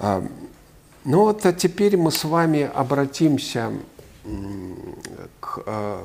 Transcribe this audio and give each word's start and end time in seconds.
Ну 0.00 0.28
вот 1.04 1.44
а 1.44 1.52
теперь 1.52 1.96
мы 1.96 2.12
с 2.12 2.24
вами 2.24 2.70
обратимся 2.72 3.72
к 5.40 5.62
а, 5.66 6.04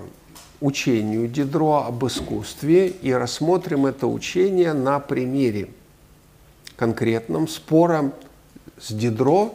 учению 0.61 1.27
Дидро 1.27 1.85
об 1.85 2.05
искусстве 2.05 2.87
и 2.87 3.11
рассмотрим 3.11 3.85
это 3.85 4.07
учение 4.07 4.73
на 4.73 4.99
примере 4.99 5.69
конкретном 6.75 7.47
спора 7.47 8.11
с 8.79 8.91
Дидро 8.93 9.53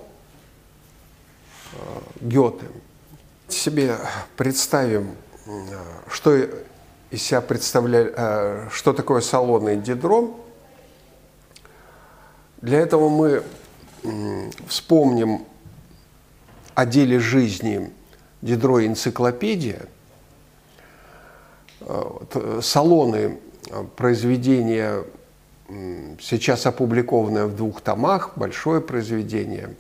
Гёте. 2.20 2.66
Себе 3.48 3.96
представим, 4.36 5.14
что 6.10 6.36
из 7.10 7.22
себя 7.22 7.40
представляет, 7.40 8.72
что 8.72 8.92
такое 8.92 9.20
салонный 9.20 9.76
Дидро. 9.76 10.34
Для 12.60 12.80
этого 12.80 13.08
мы 13.08 13.42
вспомним 14.66 15.44
о 16.74 16.86
деле 16.86 17.18
жизни 17.18 17.90
Дидро 18.40 18.86
энциклопедия, 18.86 19.86
э, 21.80 22.60
салоны 22.62 23.38
э, 23.68 23.84
произведения, 23.96 25.04
сейчас 26.20 26.66
опубликованное 26.66 27.46
в 27.46 27.56
двух 27.56 27.80
томах, 27.80 28.32
большое 28.36 28.80
произведение. 28.80 29.74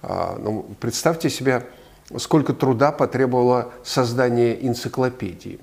А, 0.00 0.38
ну, 0.40 0.64
представьте 0.80 1.28
себе, 1.28 1.66
сколько 2.16 2.54
труда 2.54 2.92
потребовало 2.92 3.72
создание 3.84 4.66
энциклопедии. 4.66 5.58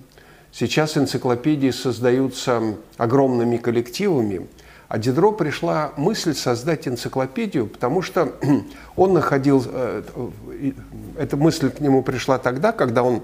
Сейчас 0.51 0.97
энциклопедии 0.97 1.71
создаются 1.71 2.75
огромными 2.97 3.57
коллективами– 3.57 4.47
а 4.87 4.97
Дидро 4.97 5.31
пришла 5.31 5.91
мысль 5.97 6.35
создать 6.35 6.87
энциклопедию, 6.87 7.67
потому 7.67 8.01
что 8.01 8.33
он 8.95 9.13
находил, 9.13 9.63
э, 9.67 10.03
эта 11.17 11.37
мысль 11.37 11.71
к 11.71 11.79
нему 11.79 12.03
пришла 12.03 12.37
тогда, 12.37 12.71
когда 12.71 13.03
он 13.03 13.23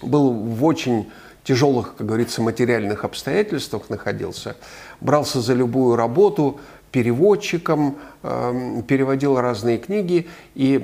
был 0.00 0.32
в 0.32 0.64
очень 0.64 1.10
тяжелых, 1.42 1.96
как 1.96 2.06
говорится, 2.06 2.40
материальных 2.42 3.04
обстоятельствах 3.04 3.90
находился, 3.90 4.56
брался 5.00 5.40
за 5.40 5.54
любую 5.54 5.96
работу, 5.96 6.60
переводчиком, 6.92 7.98
э, 8.22 8.82
переводил 8.86 9.40
разные 9.40 9.78
книги 9.78 10.28
и 10.54 10.80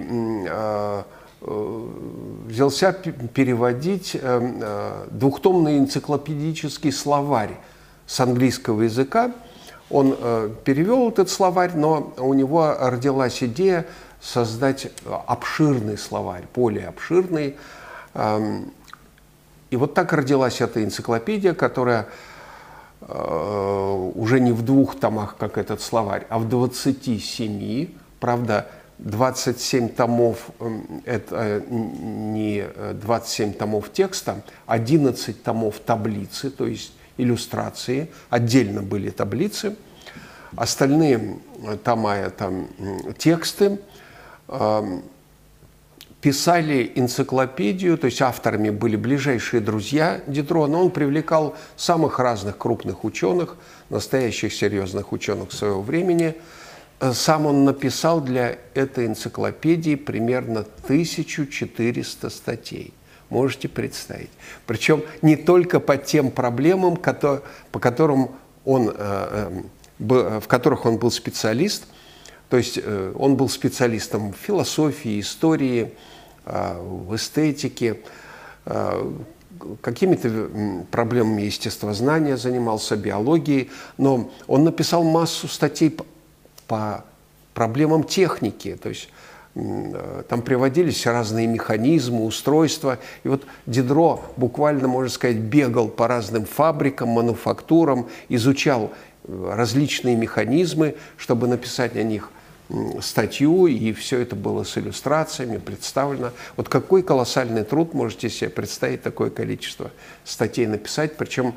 э, 0.48 1.02
взялся 1.40 2.92
переводить 2.92 4.16
двухтомный 5.10 5.78
энциклопедический 5.78 6.90
словарь 6.90 7.58
с 8.06 8.18
английского 8.18 8.82
языка– 8.82 9.32
он 9.90 10.16
э, 10.18 10.50
перевел 10.64 11.08
этот 11.08 11.30
словарь, 11.30 11.72
но 11.74 12.12
у 12.18 12.34
него 12.34 12.74
родилась 12.78 13.42
идея 13.42 13.86
создать 14.20 14.90
обширный 15.26 15.96
словарь, 15.96 16.44
более 16.54 16.88
обширный. 16.88 17.56
Эм, 18.14 18.72
и 19.70 19.76
вот 19.76 19.94
так 19.94 20.12
родилась 20.12 20.60
эта 20.60 20.82
энциклопедия, 20.82 21.54
которая 21.54 22.08
э, 23.00 24.10
уже 24.14 24.40
не 24.40 24.52
в 24.52 24.62
двух 24.62 24.98
томах, 24.98 25.36
как 25.36 25.58
этот 25.58 25.80
словарь, 25.80 26.26
а 26.28 26.38
в 26.38 26.48
27. 26.48 27.88
Правда, 28.18 28.66
27 28.98 29.90
томов 29.90 30.50
эм,– 30.58 31.02
это 31.04 31.62
не 31.68 32.66
27 32.94 33.52
томов 33.52 33.92
текста, 33.92 34.42
11 34.66 35.42
томов 35.44 35.78
таблицы, 35.78 36.50
то 36.50 36.66
есть 36.66 36.92
иллюстрации, 37.16 38.10
отдельно 38.30 38.82
были 38.82 39.10
таблицы, 39.10 39.76
остальные 40.56 41.38
э, 41.64 41.76
тома 41.82 42.30
там 42.30 42.68
тексты, 43.18 43.78
эм, 44.48 45.02
писали 46.20 46.92
энциклопедию, 46.94 47.98
то 47.98 48.06
есть 48.06 48.20
авторами 48.20 48.70
были 48.70 48.96
ближайшие 48.96 49.60
друзья 49.60 50.20
Дидрона. 50.26 50.78
Он 50.78 50.90
привлекал 50.90 51.56
самых 51.76 52.18
разных 52.18 52.58
крупных 52.58 53.04
ученых, 53.04 53.56
настоящих 53.90 54.52
серьезных 54.52 55.12
ученых 55.12 55.52
своего 55.52 55.82
времени. 55.82 56.34
Э, 57.00 57.12
сам 57.12 57.46
он 57.46 57.64
написал 57.64 58.20
для 58.20 58.58
этой 58.74 59.06
энциклопедии 59.06 59.94
примерно 59.94 60.60
1400 60.84 62.30
статей– 62.30 62.92
можете 63.28 63.68
представить. 63.68 64.30
Причем 64.66 65.02
не 65.22 65.36
только 65.36 65.80
по 65.80 65.96
тем 65.96 66.30
проблемам, 66.30 66.96
по 66.96 67.78
которым 67.78 68.30
он, 68.64 68.92
э, 68.94 69.62
э, 69.98 70.40
в 70.40 70.46
которых 70.46 70.86
он 70.86 70.98
был 70.98 71.10
специалист, 71.10 71.84
то 72.48 72.56
есть 72.56 72.78
э, 72.82 73.12
он 73.16 73.36
был 73.36 73.48
специалистом 73.48 74.32
в 74.32 74.36
философии, 74.36 75.20
истории, 75.20 75.94
в 76.44 77.16
эстетике, 77.16 77.98
какими-то 79.80 80.84
проблемами 80.92 81.42
естествознания 81.42 82.36
занимался, 82.36 82.94
биологией, 82.94 83.70
но 83.98 84.30
он 84.46 84.62
написал 84.62 85.02
массу 85.02 85.48
статей 85.48 85.98
по 86.68 87.04
проблемам 87.52 88.04
техники, 88.04 88.78
то 88.80 88.90
есть 88.90 89.08
там 90.28 90.42
приводились 90.42 91.06
разные 91.06 91.46
механизмы, 91.46 92.24
устройства. 92.24 92.98
И 93.24 93.28
вот 93.28 93.44
Дидро 93.64 94.20
буквально, 94.36 94.86
можно 94.86 95.10
сказать, 95.10 95.38
бегал 95.38 95.88
по 95.88 96.08
разным 96.08 96.44
фабрикам, 96.44 97.08
мануфактурам, 97.08 98.08
изучал 98.28 98.92
э, 99.24 99.52
различные 99.54 100.14
механизмы, 100.14 100.96
чтобы 101.16 101.48
написать 101.48 101.94
на 101.94 102.02
них 102.02 102.30
статью, 103.00 103.66
и 103.66 103.92
все 103.92 104.18
это 104.20 104.34
было 104.34 104.64
с 104.64 104.76
иллюстрациями 104.76 105.58
представлено. 105.58 106.32
Вот 106.56 106.68
какой 106.68 107.02
колоссальный 107.02 107.64
труд, 107.64 107.94
можете 107.94 108.28
себе 108.28 108.50
представить, 108.50 109.02
такое 109.02 109.30
количество 109.30 109.90
статей 110.24 110.66
написать, 110.66 111.16
причем 111.16 111.54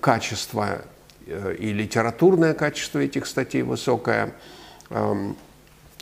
качество 0.00 0.82
э, 1.26 1.54
и 1.58 1.72
литературное 1.72 2.54
качество 2.54 2.98
этих 2.98 3.26
статей 3.26 3.62
высокое, 3.62 4.34
эм, 4.90 5.36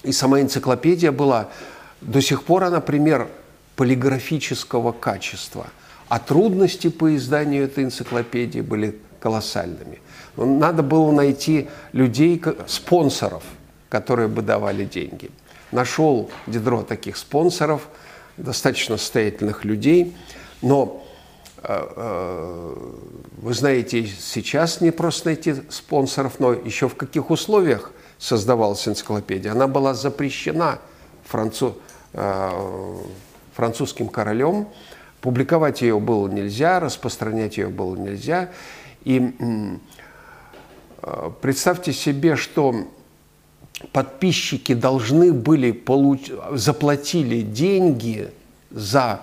и 0.04 0.12
сама 0.12 0.40
энциклопедия 0.40 1.10
была, 1.10 1.48
до 2.00 2.20
сих 2.20 2.44
пор 2.44 2.64
она 2.64 2.80
пример 2.80 3.28
полиграфического 3.76 4.92
качества. 4.92 5.66
А 6.08 6.18
трудности 6.18 6.88
по 6.88 7.16
изданию 7.16 7.64
этой 7.64 7.84
энциклопедии 7.84 8.60
были 8.60 9.00
колоссальными. 9.20 10.00
Надо 10.36 10.82
было 10.82 11.10
найти 11.10 11.68
людей, 11.92 12.40
спонсоров, 12.66 13.42
которые 13.88 14.28
бы 14.28 14.42
давали 14.42 14.84
деньги. 14.84 15.30
Нашел 15.72 16.30
Дидро 16.46 16.82
таких 16.82 17.16
спонсоров, 17.16 17.88
достаточно 18.36 18.96
состоятельных 18.96 19.64
людей, 19.64 20.14
но 20.60 21.04
э, 21.62 21.88
э, 21.96 22.74
вы 23.38 23.54
знаете, 23.54 24.06
сейчас 24.06 24.80
не 24.80 24.90
просто 24.90 25.28
найти 25.28 25.54
спонсоров, 25.70 26.38
но 26.38 26.52
еще 26.52 26.88
в 26.88 26.96
каких 26.96 27.30
условиях– 27.30 27.90
создавалась 28.18 28.86
энциклопедия, 28.86 29.52
она 29.52 29.66
была 29.66 29.94
запрещена 29.94 30.78
францу, 31.24 31.78
э, 32.12 32.96
французским 33.54 34.08
королем. 34.08 34.68
Публиковать 35.20 35.82
ее 35.82 35.98
было 36.00 36.28
нельзя, 36.28 36.80
распространять 36.80 37.56
ее 37.56 37.68
было 37.68 37.96
нельзя. 37.96 38.50
И 39.04 39.34
э, 41.02 41.30
представьте 41.40 41.92
себе, 41.92 42.36
что 42.36 42.74
подписчики 43.92 44.74
должны 44.74 45.32
были 45.32 45.72
получ... 45.72 46.30
заплатили 46.52 47.40
деньги 47.42 48.30
за 48.70 49.20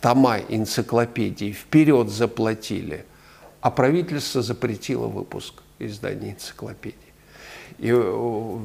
тома 0.00 0.38
энциклопедии, 0.48 1.52
вперед 1.52 2.08
заплатили, 2.08 3.04
а 3.60 3.70
правительство 3.70 4.42
запретило 4.42 5.06
выпуск 5.06 5.62
издания 5.78 6.32
энциклопедии. 6.32 7.07
И 7.78 7.90
э, 7.90 8.58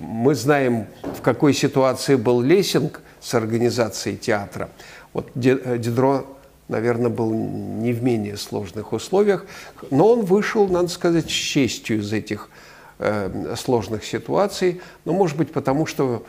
мы 0.00 0.34
знаем, 0.34 0.86
в 1.02 1.22
какой 1.22 1.54
ситуации 1.54 2.16
был 2.16 2.40
Лессинг 2.40 3.00
с 3.20 3.34
организацией 3.34 4.16
театра. 4.16 4.70
Вот 5.12 5.30
э, 5.36 5.78
Дидро, 5.78 6.26
наверное, 6.68 7.10
был 7.10 7.32
не 7.32 7.92
в 7.92 8.02
менее 8.02 8.36
сложных 8.36 8.92
условиях, 8.92 9.46
но 9.90 10.12
он 10.12 10.24
вышел, 10.24 10.68
надо 10.68 10.88
сказать, 10.88 11.26
с 11.26 11.32
честью 11.32 11.98
из 11.98 12.12
этих 12.12 12.50
э, 12.98 13.54
сложных 13.56 14.04
ситуаций. 14.04 14.80
Но, 15.04 15.12
может 15.12 15.36
быть, 15.36 15.52
потому 15.52 15.86
что 15.86 16.24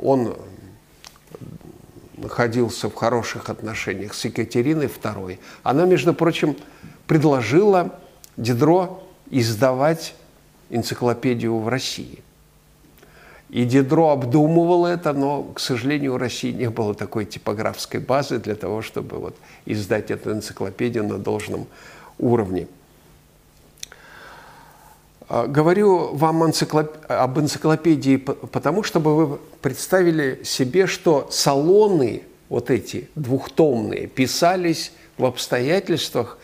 он 0.00 0.36
находился 2.16 2.88
в 2.88 2.94
хороших 2.94 3.50
отношениях 3.50 4.14
с 4.14 4.24
Екатериной 4.24 4.86
II. 4.86 5.38
Она, 5.62 5.84
между 5.84 6.14
прочим, 6.14 6.56
предложила 7.06 8.00
Дидро 8.36 9.02
издавать 9.30 10.14
энциклопедию 10.70 11.58
в 11.58 11.68
России. 11.68 12.22
И 13.48 13.64
Дидро 13.64 14.10
обдумывал 14.10 14.86
это, 14.86 15.12
но, 15.12 15.44
к 15.44 15.60
сожалению, 15.60 16.14
у 16.14 16.18
России 16.18 16.50
не 16.50 16.68
было 16.68 16.94
такой 16.94 17.24
типографской 17.24 18.00
базы 18.00 18.38
для 18.38 18.56
того, 18.56 18.82
чтобы 18.82 19.18
вот 19.18 19.36
издать 19.66 20.10
эту 20.10 20.32
энциклопедию 20.32 21.04
на 21.04 21.18
должном 21.18 21.68
уровне. 22.18 22.66
А, 25.28 25.46
говорю 25.46 26.14
вам 26.14 26.42
об 26.42 27.38
энциклопедии 27.38 28.16
потому, 28.16 28.82
чтобы 28.82 29.16
вы 29.16 29.38
представили 29.62 30.42
себе, 30.44 30.86
что 30.86 31.28
салоны 31.30 32.22
вот 32.48 32.70
эти 32.70 33.08
двухтомные 33.14 34.06
писались 34.06 34.92
в 35.18 35.24
обстоятельствах, 35.24 36.38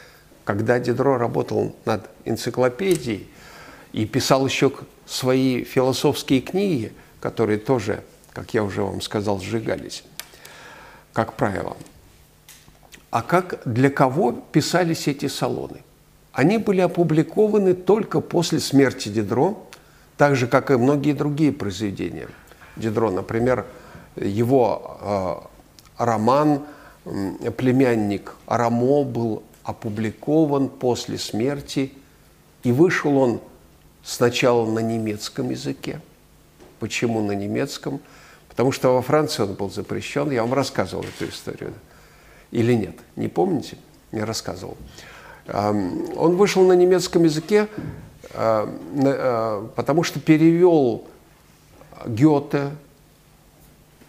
когда 0.45 0.79
Дидро 0.79 1.19
работал 1.19 1.75
над 1.85 2.09
энциклопедией 2.25 3.29
и 3.93 4.07
писал 4.07 4.47
еще 4.47 4.73
свои 5.07 5.65
философские 5.65 6.41
книги, 6.41 6.93
которые 7.21 7.59
тоже, 7.59 8.03
как 8.33 8.55
я 8.55 8.65
уже 8.65 8.83
вам 8.83 9.01
сказал, 9.01 9.41
сжигались, 9.41 10.05
как 11.13 11.35
правило. 11.35 11.77
А 13.11 13.23
как 13.23 13.61
для 13.67 13.91
кого 13.91 14.33
писались 14.33 15.07
эти 15.07 15.29
салоны? 15.29 15.83
Они 16.33 16.57
были 16.57 16.81
опубликованы 16.81 17.75
только 17.75 18.21
после 18.21 18.59
смерти 18.59 19.11
Дидро, 19.11 19.63
так 20.17 20.35
же, 20.35 20.47
как 20.47 20.71
и 20.71 20.77
многие 20.77 21.13
другие 21.13 21.53
произведения 21.53 22.29
Дидро. 22.77 23.11
Например, 23.11 23.67
его 24.17 25.49
э, 25.99 26.05
роман 26.05 26.63
«Племянник 27.05 28.35
Рамо» 28.47 29.05
был 29.05 29.43
опубликован 29.63 30.69
после 30.69 31.19
смерти, 31.19 31.93
и 32.63 32.73
вышел 32.73 33.17
он 33.19 33.41
сначала 34.05 34.69
на 34.71 34.81
немецком 34.81 35.51
языке. 35.51 36.01
Почему 36.81 37.23
на 37.23 37.33
немецком? 37.33 38.01
Потому 38.49 38.73
что 38.73 38.95
во 38.95 39.03
Франции 39.03 39.43
он 39.43 39.55
был 39.55 39.71
запрещен. 39.71 40.31
Я 40.31 40.43
вам 40.43 40.53
рассказывал 40.53 41.05
эту 41.05 41.31
историю. 41.31 41.73
Или 42.51 42.75
нет? 42.75 42.97
Не 43.17 43.29
помните? 43.29 43.79
Я 44.11 44.27
рассказывал. 44.27 44.77
Он 45.49 46.37
вышел 46.37 46.65
на 46.65 46.75
немецком 46.75 47.25
языке, 47.25 47.67
э, 48.31 49.69
потому 49.75 50.03
что 50.03 50.21
перевел 50.21 51.09
Гёте, 52.07 52.71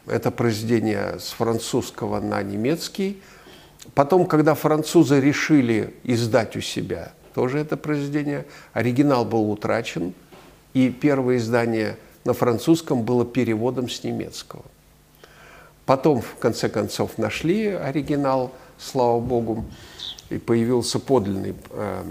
это 0.06 0.32
произведение 0.32 1.20
с 1.20 1.30
французского 1.30 2.20
на 2.20 2.42
немецкий. 2.44 3.22
Потом, 3.96 4.26
когда 4.26 4.54
французы 4.54 5.20
решили 5.20 5.96
издать 6.04 6.56
у 6.56 6.62
себя 6.62 7.14
тоже 7.34 7.60
это 7.60 7.78
произведение, 7.78 8.46
оригинал 8.74 9.26
был 9.26 9.50
утрачен, 9.52 10.14
и 10.74 10.90
первое 10.90 11.38
издание 11.38 11.98
на 12.26 12.34
французском 12.34 13.04
было 13.04 13.26
переводом 13.26 13.90
с 13.90 14.04
немецкого. 14.04 14.64
Потом, 15.86 16.22
в 16.22 16.36
конце 16.36 16.70
концов, 16.70 17.18
нашли 17.18 17.68
оригинал, 17.68 18.52
слава 18.78 19.20
богу 19.20 19.66
и 20.30 20.38
появился 20.38 21.00
подлинный 21.00 21.56
э, 21.70 22.04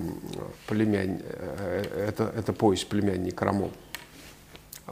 племянник, 0.68 1.22
э, 1.24 2.06
это, 2.08 2.32
это 2.36 2.52
повесть 2.52 2.88
«Племянник 2.88 3.40
Рамо». 3.40 3.70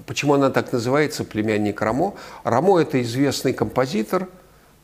Почему 0.06 0.34
она 0.34 0.50
так 0.50 0.72
называется, 0.72 1.24
«Племянник 1.24 1.80
Рамо»? 1.80 2.14
Рамо– 2.42 2.78
это 2.80 3.00
известный 3.02 3.52
композитор, 3.52 4.28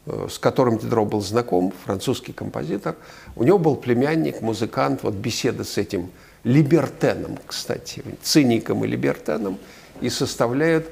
с 0.06 0.38
которым 0.38 0.78
Дидро 0.78 1.04
был 1.04 1.20
знаком, 1.20 1.72
французский 1.84 2.32
композитор. 2.32 2.96
У 3.34 3.42
него 3.42 3.58
был 3.58 3.76
племянник, 3.76 4.40
музыкант, 4.40 5.00
вот 5.02 5.14
беседа 5.14 5.64
с 5.64 5.78
этим 5.78 6.10
либертеном, 6.44 7.38
кстати, 7.46 8.02
циником 8.22 8.84
и 8.84 8.88
либертеном, 8.88 9.58
и 10.00 10.08
составляет 10.08 10.90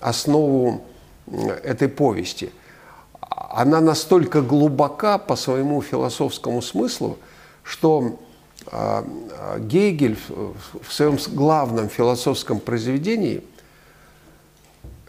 основу 0.00 0.82
этой 1.62 1.88
повести– 1.88 2.50
она 3.54 3.80
настолько 3.80 4.42
глубока 4.42 5.16
по 5.18 5.36
своему 5.36 5.80
философскому 5.80 6.60
смыслу, 6.60 7.18
что 7.62 8.18
а, 8.66 9.04
Гегель 9.58 10.18
в 10.28 10.92
своем 10.92 11.18
главном 11.32 11.88
философском 11.88 12.58
произведении 12.58 13.44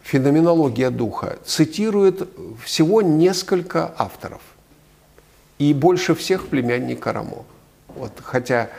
«Феноменология 0.06 0.90
духа» 0.90 1.38
цитирует 1.46 2.30
всего 2.64 3.02
несколько 3.02 3.94
авторов. 3.98 4.42
И 5.58 5.74
больше 5.74 6.16
всех 6.16 6.48
племянника 6.48 7.12
Рамо. 7.12 7.46
Вот, 7.88 8.12
хотя 8.22 8.70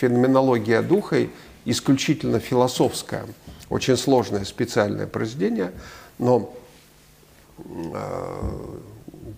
феноменология 0.00 0.82
духа 0.82 1.26
исключительно 1.64 2.38
философское, 2.40 3.24
очень 3.68 3.96
сложное 3.96 4.44
специальное 4.44 5.06
произведение, 5.06 5.72
но 6.18 6.52
Э, 7.94 8.78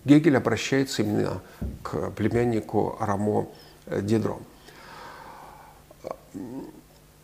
Гегель 0.05 0.37
обращается 0.37 1.03
именно 1.03 1.41
к 1.83 2.11
племяннику 2.11 2.97
Рамо 3.01 3.47
Дидро. 3.87 4.39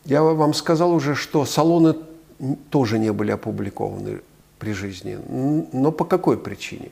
Я 0.04 0.22
вам 0.22 0.54
сказал 0.54 0.92
уже, 0.92 1.14
что 1.14 1.44
салоны 1.44 1.94
тоже 2.70 2.98
не 2.98 3.12
были 3.12 3.32
опубликованы 3.32 4.20
при 4.58 4.72
жизни. 4.72 5.18
Но 5.72 5.92
по 5.92 6.04
какой 6.04 6.38
причине? 6.38 6.90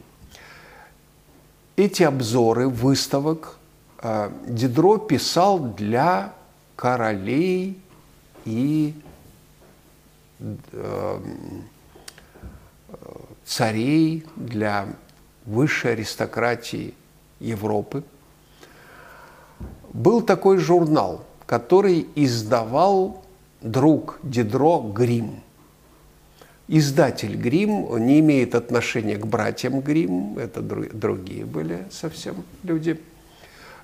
Эти 1.76 2.02
обзоры 2.02 2.68
выставок 2.68 3.58
э, 4.02 4.30
Дидро 4.48 4.98
писал 4.98 5.60
для 5.60 6.32
королей 6.74 7.80
и 8.44 8.94
э, 10.40 11.20
царей, 13.44 14.26
для 14.36 14.86
высшей 15.46 15.92
аристократии 15.92 16.94
Европы. 17.40 18.02
Был 19.92 20.22
такой 20.22 20.58
журнал, 20.58 21.24
который 21.46 22.08
издавал 22.14 23.24
друг 23.60 24.18
Дидро 24.22 24.80
Грим. 24.80 25.40
Издатель 26.68 27.36
Грим 27.36 27.96
не 28.04 28.20
имеет 28.20 28.54
отношения 28.54 29.16
к 29.16 29.26
братьям 29.26 29.80
Грим, 29.80 30.38
это 30.38 30.60
другие 30.60 31.44
были 31.44 31.86
совсем 31.90 32.44
люди. 32.62 33.00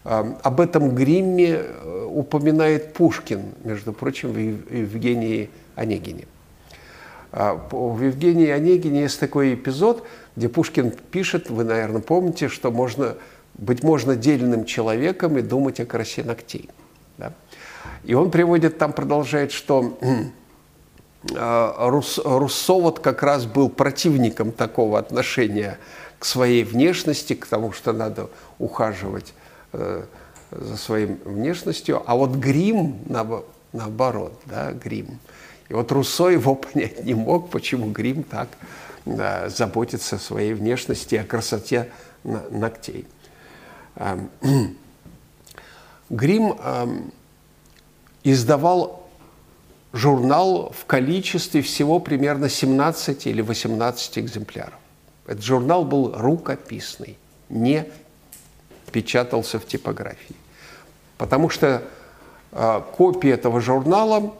Об 0.05 0.61
этом 0.61 0.95
Гримме 0.95 1.63
э, 1.63 2.09
упоминает 2.11 2.93
Пушкин, 2.93 3.41
между 3.65 3.95
прочим, 3.95 4.33
в 4.33 4.37
Евгении 4.37 5.49
Онегине. 5.77 6.27
А, 7.33 7.55
в 7.71 8.03
Евгении 8.03 8.49
Онегине 8.49 9.01
есть 9.01 9.19
такой 9.19 9.55
эпизод, 9.55 10.07
где 10.37 10.51
Пушкин 10.51 10.93
пишет, 11.11 11.49
вы, 11.49 11.65
наверное, 11.65 12.03
помните, 12.03 12.49
что 12.49 12.71
можно 12.71 13.17
быть 13.55 13.83
можно 13.83 14.15
дельным 14.15 14.67
человеком 14.67 15.39
и 15.39 15.43
думать 15.43 15.81
о 15.81 15.87
красе 15.87 16.23
ногтей. 16.23 16.69
Да? 17.19 17.33
И 18.05 18.15
он 18.15 18.31
приводит, 18.31 18.79
там 18.79 18.93
продолжает, 18.93 19.53
что 19.53 19.99
а, 21.37 21.89
Руссо 21.89 22.75
вот 22.75 23.01
как 23.01 23.23
раз 23.23 23.47
был 23.47 23.69
противником 23.69 24.53
такого 24.53 24.99
отношения 24.99 25.79
к 26.19 26.25
своей 26.25 26.65
внешности, 26.65 27.35
к 27.35 27.47
тому, 27.47 27.73
что 27.73 27.93
надо 27.93 28.31
ухаживать 28.59 29.35
э, 29.73 30.05
за 30.51 30.77
своей 30.77 31.07
внешностью, 31.25 32.03
а 32.07 32.15
вот 32.15 32.31
грим 32.31 32.99
наоборот, 33.73 34.41
да, 34.47 34.73
грим– 34.73 35.19
и 35.69 35.75
вот 35.75 35.91
Руссо 35.93 36.29
его 36.29 36.55
понять 36.55 37.05
не 37.05 37.15
мог, 37.15 37.51
почему 37.51 37.91
грим 37.91 38.23
так 38.23 38.49
да, 39.05 39.49
заботится 39.49 40.17
о 40.17 40.19
своей 40.19 40.55
внешности, 40.55 41.17
о 41.17 41.25
красоте 41.25 41.91
ногтей. 42.23 43.07
Грим 46.15 46.53
эм, 46.53 47.13
издавал 48.23 49.09
журнал 49.93 50.73
в 50.73 50.85
количестве 50.85 51.61
всего 51.61 51.99
примерно 51.99 52.49
17 52.49 53.27
или 53.27 53.43
18 53.43 54.19
экземпляров. 54.19 54.79
Этот 55.27 55.43
журнал 55.43 55.85
был 55.85 56.13
рукописный, 56.17 57.19
не 57.49 57.87
печатался 58.93 59.59
в 59.59 59.67
типографии. 59.67 60.37
Потому 61.19 61.49
что 61.49 61.83
э, 62.53 62.83
копии 62.97 63.31
этого 63.31 63.61
журнала 63.61 64.35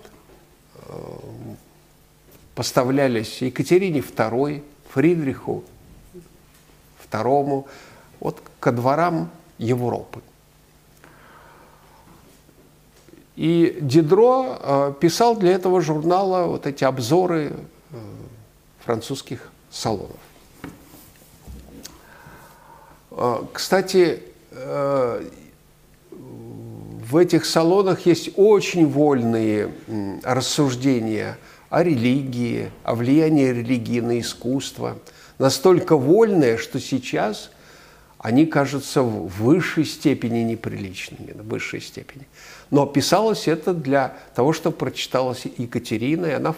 поставлялись 2.55 3.43
Екатерине 3.43 3.99
II, 3.99 4.63
Фридриху 4.91 5.65
II, 7.11 7.67
вот 8.21 8.43
ко 8.61 8.71
дворам 8.71 9.29
Европы. 9.59 10.21
И 13.37 13.79
Дидро 13.81 14.59
э, 14.61 14.93
писал 15.01 15.37
для 15.37 15.53
этого 15.53 15.81
журнала 15.81 16.47
вот 16.47 16.67
эти 16.67 16.85
обзоры 16.85 17.53
э, 17.91 17.97
французских 18.85 19.51
салонов. 19.71 20.21
Э, 23.11 23.39
кстати, 23.53 24.23
в 27.05 27.17
этих 27.17 27.45
салонах 27.45 28.07
есть 28.07 28.31
очень 28.37 28.87
вольные 28.87 29.73
рассуждения 30.23 31.39
о 31.71 31.83
религии, 31.83 32.71
о 32.85 32.95
влиянии 32.95 33.49
религии 33.49 33.99
на 33.99 34.21
искусство. 34.21 34.97
Настолько 35.39 35.97
вольные, 35.97 36.57
что 36.57 36.79
сейчас 36.79 37.51
они 38.19 38.47
кажутся 38.47 39.03
в 39.03 39.27
высшей 39.43 39.85
степени 39.85 40.39
неприличными, 40.39 41.33
в 41.33 41.49
высшей 41.49 41.81
степени. 41.81 42.27
Но 42.71 42.87
писалось 42.87 43.49
это 43.49 43.75
для 43.75 44.17
того, 44.35 44.53
чтобы 44.53 44.77
прочиталась 44.77 45.45
Екатерина, 45.59 46.27
и 46.27 46.33
она 46.33 46.55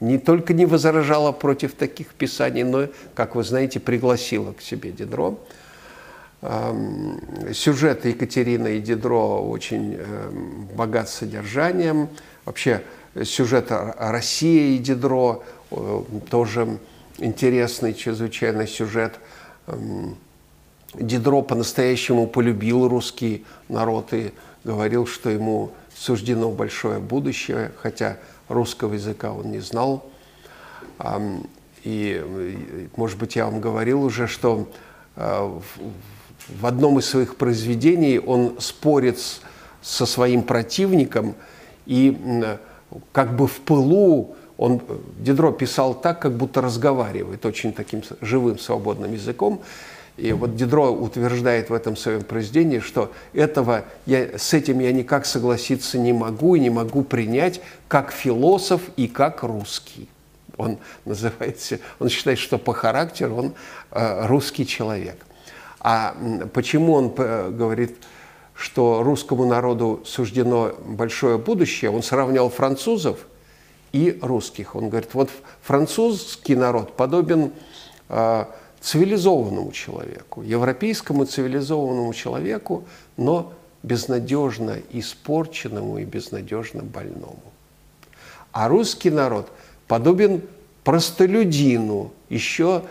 не 0.00 0.18
только 0.18 0.52
не 0.52 0.66
возражала 0.66 1.32
против 1.32 1.74
таких 1.74 2.08
писаний, 2.08 2.62
но, 2.62 2.88
как 3.14 3.34
вы 3.34 3.44
знаете, 3.44 3.80
пригласила 3.80 4.52
к 4.52 4.60
себе 4.60 4.92
Дидро. 4.92 5.38
Сюжет 7.52 8.04
Екатерины 8.04 8.76
и 8.76 8.80
Дидро 8.80 9.40
очень 9.40 9.94
эм, 9.94 10.68
богат 10.74 11.08
содержанием. 11.08 12.08
Вообще 12.44 12.82
сюжет 13.24 13.68
России 13.70 14.76
и 14.76 14.78
Дидро 14.78 15.42
э, 15.70 16.02
тоже 16.28 16.78
интересный 17.16 17.94
чрезвычайно 17.94 18.66
сюжет. 18.66 19.14
Дидро 20.94 21.42
по-настоящему 21.42 22.26
полюбил 22.26 22.88
русский 22.88 23.44
народ 23.68 24.12
и 24.12 24.32
говорил, 24.64 25.06
что 25.06 25.30
ему 25.30 25.72
суждено 25.94 26.50
большое 26.50 26.98
будущее, 26.98 27.72
хотя 27.80 28.18
русского 28.48 28.94
языка 28.94 29.32
он 29.32 29.50
не 29.50 29.60
знал. 29.60 30.04
И, 31.82 32.88
может 32.96 33.18
быть, 33.18 33.36
я 33.36 33.46
вам 33.46 33.60
говорил 33.60 34.02
уже, 34.02 34.26
что 34.26 34.68
э, 35.16 35.60
в 36.48 36.66
одном 36.66 36.98
из 36.98 37.06
своих 37.06 37.36
произведений 37.36 38.18
он 38.18 38.56
спорит 38.58 39.18
со 39.82 40.06
своим 40.06 40.42
противником 40.42 41.34
и 41.84 42.18
как 43.12 43.36
бы 43.36 43.46
в 43.46 43.60
пылу 43.60 44.34
он, 44.56 44.80
Дидро 45.18 45.52
писал 45.52 45.94
так, 45.94 46.22
как 46.22 46.32
будто 46.32 46.60
разговаривает, 46.60 47.44
очень 47.44 47.72
таким 47.72 48.02
живым, 48.20 48.58
свободным 48.58 49.12
языком. 49.12 49.62
И 50.16 50.32
вот 50.32 50.54
Дидро 50.54 50.90
утверждает 50.90 51.70
в 51.70 51.74
этом 51.74 51.96
своем 51.96 52.22
произведении, 52.22 52.78
что 52.78 53.12
этого 53.32 53.84
я, 54.06 54.38
с 54.38 54.54
этим 54.54 54.78
я 54.78 54.92
никак 54.92 55.26
согласиться 55.26 55.98
не 55.98 56.12
могу 56.12 56.54
и 56.54 56.60
не 56.60 56.70
могу 56.70 57.02
принять 57.02 57.60
как 57.88 58.12
философ 58.12 58.80
и 58.96 59.08
как 59.08 59.42
русский. 59.42 60.08
Он 60.56 60.78
называется, 61.04 61.80
он 61.98 62.08
считает, 62.08 62.38
что 62.38 62.58
по 62.58 62.72
характеру 62.72 63.34
он 63.36 63.54
э, 63.90 64.26
русский 64.26 64.64
человек. 64.66 65.16
А 65.80 66.16
почему 66.52 66.92
он 66.92 67.12
э, 67.16 67.50
говорит, 67.50 67.96
что 68.54 69.02
русскому 69.02 69.46
народу 69.46 70.00
суждено 70.04 70.74
большое 70.86 71.38
будущее? 71.38 71.90
Он 71.90 72.04
сравнял 72.04 72.48
французов 72.50 73.18
и 73.92 74.16
русских. 74.22 74.76
Он 74.76 74.90
говорит, 74.90 75.10
вот 75.14 75.28
французский 75.60 76.54
народ 76.54 76.96
подобен 76.96 77.52
э, 78.08 78.44
цивилизованному 78.84 79.72
человеку, 79.72 80.42
европейскому 80.42 81.24
цивилизованному 81.24 82.12
человеку, 82.12 82.84
но 83.16 83.52
безнадежно 83.82 84.76
испорченному 84.92 85.98
и 85.98 86.04
безнадежно 86.04 86.82
больному. 86.82 87.42
А 88.52 88.68
русский 88.68 89.10
народ 89.10 89.50
подобен 89.88 90.42
простолюдину, 90.84 92.12
еще 92.28 92.82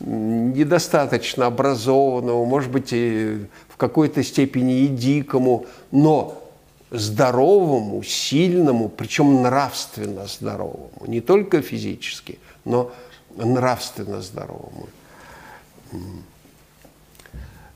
недостаточно 0.00 1.46
образованному, 1.46 2.44
может 2.44 2.70
быть, 2.70 2.92
и 2.92 3.46
в 3.68 3.76
какой-то 3.78 4.22
степени 4.22 4.80
и 4.82 4.86
дикому, 4.86 5.64
но 5.90 6.42
здоровому, 6.90 8.02
сильному, 8.02 8.90
причем 8.90 9.42
нравственно 9.42 10.26
здоровому, 10.26 10.90
не 11.06 11.22
только 11.22 11.62
физически, 11.62 12.38
но 12.66 12.92
нравственно 13.34 14.20
здоровому. 14.20 14.88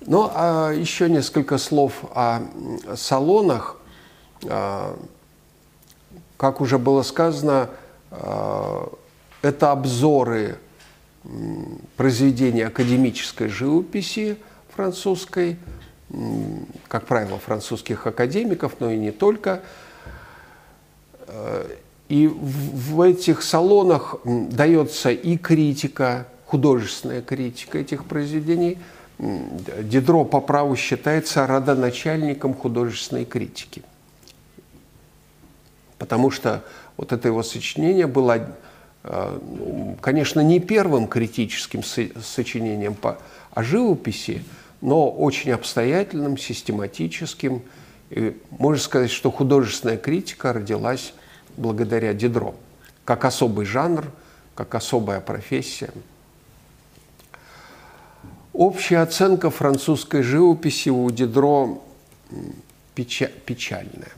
Ну, 0.05 0.31
а 0.35 0.73
еще 0.73 1.09
несколько 1.09 1.59
слов 1.59 2.05
о 2.15 2.41
салонах. 2.97 3.77
А, 4.49 4.99
как 6.37 6.61
уже 6.61 6.79
было 6.79 7.03
сказано, 7.03 7.71
а, 8.11 8.93
это 9.43 9.71
обзоры 9.71 10.59
произведений 11.97 12.63
академической 12.63 13.49
живописи 13.49 14.39
французской, 14.75 15.57
как 16.89 17.07
правило, 17.07 17.39
французских 17.39 18.07
академиков, 18.09 18.75
но 18.81 18.91
и 18.91 18.99
не 18.99 19.13
только. 19.13 19.63
А, 21.29 21.67
и 22.09 22.27
в 22.27 23.01
этих 23.01 23.43
салонах 23.43 24.17
дается 24.25 25.11
и 25.13 25.37
критика 25.37 26.27
художественная 26.53 27.23
критика 27.23 27.79
этих 27.79 28.05
произведений. 28.05 28.77
Дидро 29.19 30.23
по 30.25 30.43
праву 30.43 30.77
считается 30.77 31.47
родоначальником 31.47 32.53
художественной 32.53 33.25
критики. 33.25 33.83
Потому 35.97 36.31
что 36.31 36.63
вот 36.99 37.13
это 37.13 37.29
его 37.29 37.43
сочинение 37.43 38.07
было, 38.07 38.55
э, 39.03 39.39
ну, 39.41 39.97
конечно, 40.03 40.41
не 40.41 40.61
первым 40.61 41.07
критическим 41.07 41.83
сочинением 41.83 42.97
по, 42.97 43.17
о 43.53 43.63
живописи, 43.63 44.45
но 44.83 45.11
очень 45.11 45.53
обстоятельным, 45.53 46.37
систематическим. 46.37 47.63
И 48.11 48.37
можно 48.51 48.83
сказать, 48.83 49.11
что 49.11 49.31
художественная 49.31 49.97
критика 49.97 50.53
родилась 50.53 51.15
благодаря 51.57 52.13
Дидро, 52.13 52.55
как 53.07 53.25
особый 53.25 53.65
жанр, 53.65 54.05
как 54.55 54.75
особая 54.75 55.23
профессия– 55.23 55.89
Общая 58.53 58.99
оценка 58.99 59.49
французской 59.49 60.23
живописи 60.23 60.91
у 60.91 61.11
Дидро 61.11 61.83
печальная. 62.95 64.13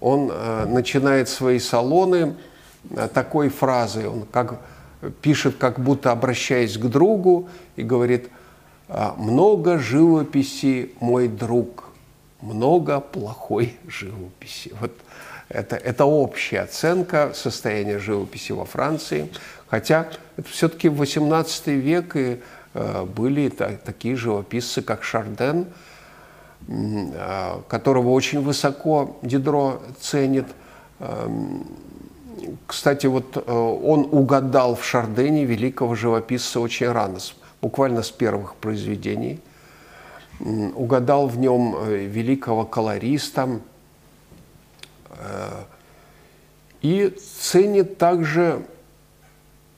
Он 0.00 0.30
э, 0.32 0.64
начинает 0.64 1.28
свои 1.28 1.58
салоны 1.58 2.36
э, 2.90 3.08
такой 3.12 3.50
фразой, 3.50 4.06
он 4.06 4.24
как, 4.30 4.60
пишет, 5.20 5.56
как 5.58 5.80
будто 5.80 6.12
обращаясь 6.12 6.78
к 6.78 6.86
другу, 6.86 7.50
и 7.76 7.82
говорит, 7.82 8.30
«А, 8.88 9.14
много 9.18 9.78
живописи, 9.78 10.92
мой 11.00 11.28
друг, 11.28 11.90
много 12.40 13.00
плохой 13.00 13.76
живописи. 13.86 14.72
Вот 14.80 14.92
это, 15.48 15.76
это 15.76 16.06
общая 16.06 16.60
оценка 16.60 17.32
состояния 17.34 17.98
живописи 17.98 18.52
во 18.52 18.64
Франции, 18.64 19.30
хотя 19.68 20.08
это 20.36 20.48
все-таки 20.48 20.88
18 20.88 21.66
век, 21.68 22.16
и 22.16 22.40
были 22.76 23.48
такие 23.48 24.16
живописцы, 24.16 24.82
как 24.82 25.02
Шарден, 25.02 25.66
э, 26.68 27.60
которого 27.68 28.10
очень 28.10 28.42
высоко 28.42 29.16
Дидро 29.22 29.80
ценит. 29.98 30.46
Эм, 30.98 31.66
кстати, 32.66 33.06
вот 33.06 33.36
э, 33.36 33.50
он 33.50 34.08
угадал 34.10 34.74
в 34.74 34.84
Шардене 34.84 35.46
великого 35.46 35.94
живописца 35.94 36.60
очень 36.60 36.90
рано, 36.90 37.18
буквально 37.62 38.02
с 38.02 38.10
первых 38.10 38.56
произведений. 38.56 39.40
Угадал 40.38 41.28
в 41.28 41.38
нем 41.38 41.76
великого 41.88 42.66
колориста 42.66 43.58
и 46.82 47.16
ценит 47.40 47.96
также 47.96 48.66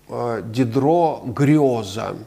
Дидро 0.08 1.22
Грёза– 1.24 2.16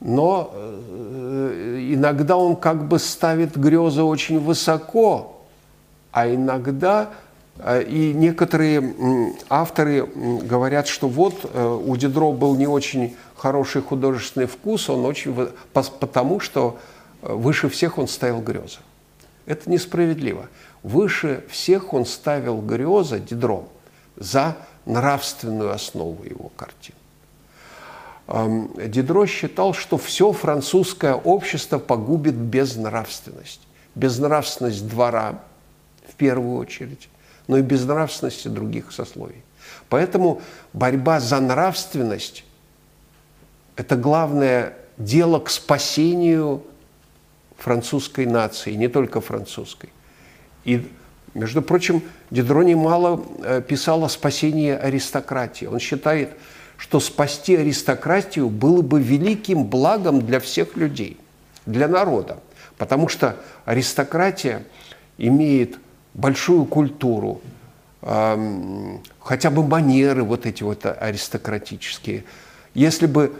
но 0.00 0.50
э, 0.52 1.88
иногда 1.92 2.36
он 2.36 2.56
как 2.56 2.86
бы 2.86 2.98
ставит 2.98 3.56
грезы 3.56 4.02
очень 4.02 4.38
высоко, 4.38 5.42
а 6.12 6.32
иногда 6.32 7.10
э, 7.58 7.82
и 7.82 8.12
некоторые 8.14 9.34
авторы 9.48 10.06
говорят, 10.06 10.86
что 10.86 11.08
вот 11.08 11.34
э, 11.42 11.80
у 11.84 11.96
Дидро 11.96 12.32
был 12.32 12.54
не 12.54 12.66
очень 12.66 13.16
хороший 13.36 13.82
художественный 13.82 14.46
вкус, 14.46 14.88
он 14.88 15.04
очень 15.04 15.34
потому, 15.72 16.40
что 16.40 16.78
выше 17.22 17.68
всех 17.68 17.98
он 17.98 18.06
ставил 18.08 18.40
грезы. 18.40 18.78
Это 19.46 19.70
несправедливо. 19.70 20.48
Выше 20.82 21.44
всех 21.48 21.92
он 21.92 22.06
ставил 22.06 22.60
грезы 22.60 23.18
Дидро 23.18 23.64
за 24.16 24.56
нравственную 24.86 25.72
основу 25.72 26.22
его 26.24 26.50
картин. 26.56 26.94
Дидро 28.28 29.26
считал, 29.26 29.72
что 29.72 29.96
все 29.96 30.32
французское 30.32 31.14
общество 31.14 31.78
погубит 31.78 32.34
безнравственность. 32.34 33.60
Безнравственность 33.94 34.86
двора, 34.86 35.40
в 36.06 36.14
первую 36.14 36.58
очередь, 36.58 37.08
но 37.46 37.56
и 37.56 37.62
безнравственности 37.62 38.48
других 38.48 38.92
сословий. 38.92 39.42
Поэтому 39.88 40.42
борьба 40.74 41.20
за 41.20 41.40
нравственность– 41.40 42.44
это 43.76 43.96
главное 43.96 44.76
дело 44.98 45.40
к 45.40 45.48
спасению 45.48 46.62
французской 47.56 48.26
нации, 48.26 48.74
не 48.74 48.88
только 48.88 49.22
французской. 49.22 49.88
И, 50.64 50.86
между 51.32 51.62
прочим, 51.62 52.02
Дидро 52.30 52.62
немало 52.62 53.24
э, 53.42 53.62
писал 53.66 54.04
о 54.04 54.08
спасении 54.10 54.70
аристократии. 54.70 55.64
Он 55.64 55.78
считает, 55.78 56.30
что 56.78 57.00
спасти 57.00 57.56
аристократию 57.56 58.48
было 58.48 58.80
бы 58.82 59.02
великим 59.02 59.64
благом 59.64 60.24
для 60.24 60.40
всех 60.40 60.76
людей, 60.76 61.18
для 61.66 61.88
народа. 61.88 62.38
Потому 62.78 63.08
что 63.08 63.36
аристократия 63.66 64.64
имеет 65.18 65.78
большую 66.14 66.64
культуру, 66.64 67.42
хотя 68.00 69.50
бы 69.50 69.66
манеры 69.66 70.22
вот 70.22 70.46
эти 70.46 70.62
вот 70.62 70.86
аристократические. 70.86 72.24
Если 72.74 73.06
бы 73.06 73.34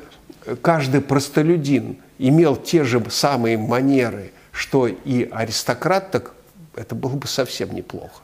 каждый 0.60 1.00
простолюдин 1.00 1.96
имел 2.18 2.56
те 2.56 2.82
же 2.82 3.00
самые 3.08 3.56
манеры, 3.56 4.32
что 4.50 4.88
и 4.88 5.28
аристократ, 5.30 6.10
так 6.10 6.34
это 6.74 6.96
было 6.96 7.12
бы 7.12 7.28
совсем 7.28 7.72
неплохо. 7.72 8.22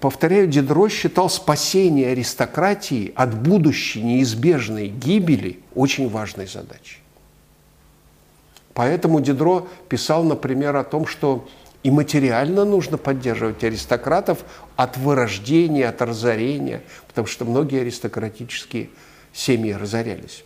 Повторяю, 0.00 0.46
Дидро 0.46 0.88
считал 0.88 1.28
спасение 1.28 2.12
аристократии 2.12 3.12
от 3.14 3.34
будущей 3.34 4.02
неизбежной 4.02 4.88
гибели 4.88 5.60
очень 5.74 6.08
важной 6.08 6.46
задачей. 6.46 7.00
Поэтому 8.72 9.20
Дидро 9.20 9.68
писал, 9.90 10.24
например, 10.24 10.76
о 10.76 10.84
том, 10.84 11.06
что 11.06 11.46
и 11.82 11.90
материально 11.90 12.64
нужно 12.64 12.96
поддерживать 12.96 13.62
аристократов 13.62 14.44
от 14.76 14.96
вырождения, 14.96 15.90
от 15.90 16.00
разорения, 16.00 16.82
потому 17.08 17.26
что 17.26 17.44
многие 17.44 17.82
аристократические 17.82 18.88
семьи 19.34 19.72
разорялись. 19.72 20.42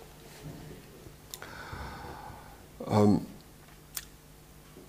Эм, 2.80 3.24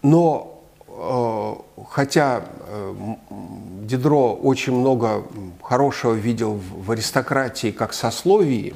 но 0.02 0.55
хотя 1.90 2.44
э, 2.68 2.96
Дидро 3.82 4.34
очень 4.34 4.74
много 4.74 5.26
хорошего 5.62 6.14
видел 6.14 6.54
в 6.54 6.92
аристократии 6.92 7.72
как 7.72 7.94
сословии, 7.94 8.74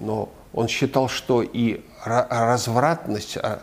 но 0.00 0.28
он 0.52 0.68
считал, 0.68 1.08
что 1.08 1.42
и 1.42 1.84
развратность 2.04 3.38
а, 3.42 3.60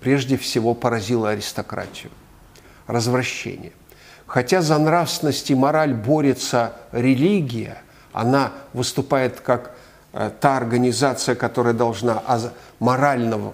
прежде 0.00 0.36
всего 0.36 0.74
поразила 0.74 1.30
аристократию. 1.30 2.10
Развращение. 2.86 3.72
Хотя 4.26 4.60
за 4.62 4.78
нравственность 4.78 5.50
и 5.50 5.54
мораль 5.54 5.94
борется 5.94 6.72
религия, 6.92 7.78
она 8.12 8.52
выступает 8.72 9.40
как 9.40 9.76
э, 10.12 10.30
та 10.40 10.56
организация, 10.56 11.34
которая 11.34 11.74
должна 11.74 12.22
морально 12.80 13.36
а, 13.36 13.52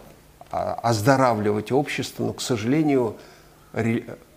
оздоравливать 0.53 1.73
общество, 1.73 2.25
но, 2.25 2.33
к 2.35 2.43
сожалению, 2.43 3.17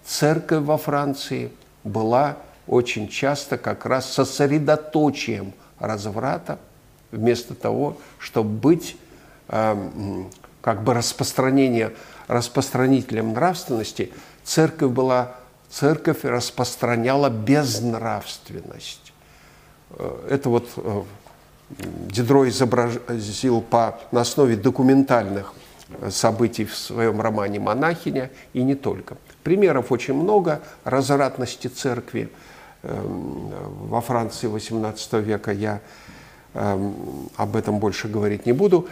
церковь 0.06 0.64
во 0.64 0.78
Франции 0.78 1.52
была 1.84 2.38
очень 2.68 3.10
часто 3.10 3.58
как 3.58 3.86
раз 3.86 4.12
сосредоточием 4.12 5.54
разврата, 5.78 6.58
вместо 7.12 7.54
того, 7.54 7.98
чтобы 8.18 8.50
быть 8.50 8.98
эм, 9.50 10.32
как 10.62 10.84
бы 10.84 10.94
распространение, 10.94 11.94
распространителем 12.28 13.34
нравственности, 13.34 14.12
церковь 14.44 14.92
была, 14.92 15.36
церковь 15.70 16.24
распространяла 16.24 17.30
безнравственность. 17.30 19.14
Э, 19.92 20.28
это 20.30 20.50
вот 20.50 20.70
э, 20.78 21.04
Дидро 21.70 22.48
изобразил 22.48 23.62
по, 23.62 24.00
на 24.12 24.22
основе 24.22 24.56
документальных 24.56 25.54
событий 26.10 26.66
в 26.66 26.76
своем 26.76 27.22
романе 27.22 27.60
«Монахиня» 27.60 28.32
и 28.54 28.64
не 28.64 28.76
только. 28.76 29.18
Примеров 29.44 29.92
очень 29.92 30.14
много 30.14 30.62
развратности 30.84 31.68
церкви 31.68 32.30
эм, 32.82 33.52
во 33.88 34.02
Франции 34.02 34.50
XVIII 34.50 35.22
века. 35.22 35.52
Я 35.52 35.82
эм, 36.54 37.30
об 37.36 37.56
этом 37.56 37.80
больше 37.80 38.08
говорить 38.08 38.46
не 38.46 38.54
буду. 38.54 38.88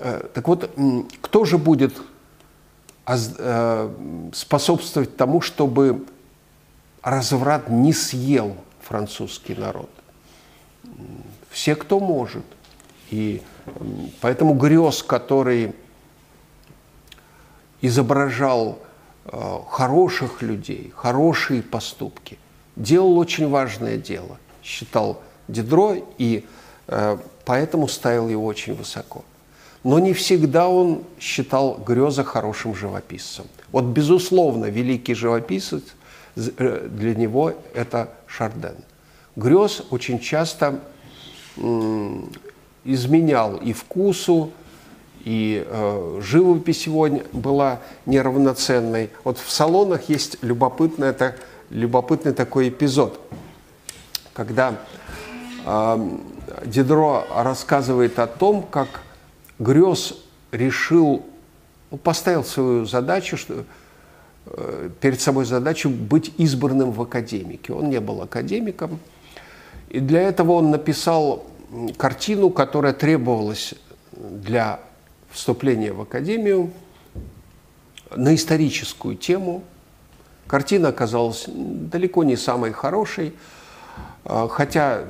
Э, 0.00 0.26
так 0.34 0.48
вот, 0.48 0.70
кто 1.20 1.44
же 1.44 1.58
будет 1.58 1.96
э, 3.06 4.30
способствовать 4.34 5.16
тому, 5.16 5.40
чтобы 5.40 6.04
разврат 7.02 7.68
не 7.68 7.92
съел 7.92 8.56
французский 8.82 9.54
народ? 9.54 9.90
Все, 11.50 11.76
кто 11.76 12.00
может. 12.00 12.44
И 13.10 13.40
поэтому 14.20 14.54
грез, 14.54 15.02
который 15.02 15.74
изображал 17.80 18.78
э, 19.24 19.58
хороших 19.70 20.42
людей, 20.42 20.92
хорошие 20.94 21.62
поступки, 21.62 22.38
делал 22.76 23.18
очень 23.18 23.48
важное 23.48 23.96
дело, 23.96 24.38
считал 24.62 25.22
Дидро, 25.48 25.96
и 26.18 26.44
поэтому 27.44 27.88
ставил 27.88 28.28
его 28.28 28.46
очень 28.46 28.74
высоко 28.74 29.24
но 29.84 29.98
не 29.98 30.12
всегда 30.12 30.68
он 30.68 31.04
считал 31.20 31.78
Греза 31.86 32.24
хорошим 32.24 32.74
живописцем. 32.74 33.46
Вот, 33.72 33.84
безусловно, 33.84 34.66
великий 34.66 35.14
живописец 35.14 35.82
э, 36.36 36.88
для 36.90 37.14
него– 37.14 37.54
это 37.74 38.10
Шарден. 38.26 38.76
Грез 39.36 39.82
очень 39.90 40.18
часто 40.18 40.80
изменял 42.84 43.56
и 43.56 43.72
вкусу, 43.72 44.52
и 45.28 45.62
э, 45.66 46.20
живопись 46.22 46.86
его 46.86 47.06
была 47.34 47.80
неравноценной. 48.06 49.10
Вот 49.24 49.36
в 49.36 49.50
салонах 49.50 50.08
есть 50.08 50.38
любопытный, 50.40 51.08
это, 51.08 51.36
любопытный 51.68 52.32
такой 52.32 52.70
эпизод, 52.70 53.20
когда 54.32 54.76
э, 55.66 56.08
Дидро 56.64 57.26
рассказывает 57.34 58.18
о 58.18 58.26
том, 58.26 58.62
как 58.62 59.02
Грёз 59.58 60.18
решил, 60.50 61.26
ну, 61.90 61.98
поставил 61.98 62.42
свою 62.42 62.86
задачу, 62.86 63.36
что, 63.36 63.64
э, 64.46 64.88
перед 64.98 65.20
собой 65.20 65.44
задачу 65.44 65.90
быть 65.90 66.32
избранным 66.38 66.90
в 66.90 67.02
академике. 67.02 67.74
Он 67.74 67.90
не 67.90 68.00
был 68.00 68.22
академиком, 68.22 68.98
и 69.90 70.00
для 70.00 70.22
этого 70.22 70.52
он 70.52 70.70
написал 70.70 71.44
картину, 71.98 72.48
которая 72.48 72.94
требовалась 72.94 73.74
для 74.16 74.80
вступления 75.30 75.92
в 75.92 76.00
академию 76.00 76.70
на 78.14 78.34
историческую 78.34 79.16
тему. 79.16 79.62
Картина 80.46 80.88
оказалась 80.88 81.44
далеко 81.46 82.24
не 82.24 82.36
самой 82.36 82.72
хорошей, 82.72 83.34
э, 84.24 84.48
хотя 84.50 85.04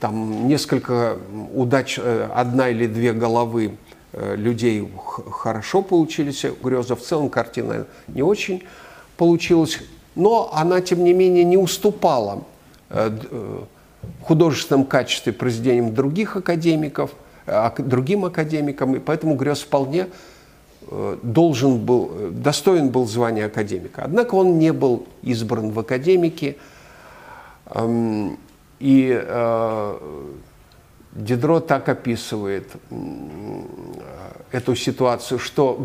там 0.00 0.48
несколько 0.48 1.18
удач, 1.54 1.98
э, 1.98 2.28
одна 2.34 2.68
или 2.68 2.86
две 2.86 3.12
головы 3.12 3.76
Э, 4.12 4.34
людей 4.34 4.90
хорошо 5.30 5.82
получились 5.82 6.44
грезы. 6.62 6.96
В 6.96 7.00
целом 7.00 7.30
картина 7.30 7.86
не 8.08 8.22
очень 8.22 8.64
получилась, 9.16 9.78
но 10.16 10.50
она, 10.52 10.80
тем 10.80 11.04
не 11.04 11.12
менее, 11.12 11.44
не 11.44 11.56
уступала 11.56 12.42
э, 12.88 13.18
э, 13.30 13.60
в 14.20 14.24
художественном 14.24 14.84
качестве 14.84 15.32
произведениям 15.32 15.94
других 15.94 16.36
академиков, 16.36 17.12
другим 17.78 18.24
академикам, 18.24 18.96
и 18.96 18.98
поэтому 18.98 19.34
Грез 19.34 19.60
вполне 19.60 20.06
должен 21.22 21.78
был, 21.78 22.30
достоин 22.30 22.90
был 22.90 23.06
звания 23.06 23.46
академика. 23.46 24.02
Однако 24.04 24.34
он 24.34 24.58
не 24.58 24.72
был 24.72 25.06
избран 25.22 25.70
в 25.70 25.78
академике, 25.78 26.56
эм, 27.66 28.38
и 28.80 29.08
Дидро 31.12 31.60
так 31.60 31.88
описывает 31.88 32.68
эту 34.52 34.76
ситуацию, 34.76 35.38
что 35.38 35.76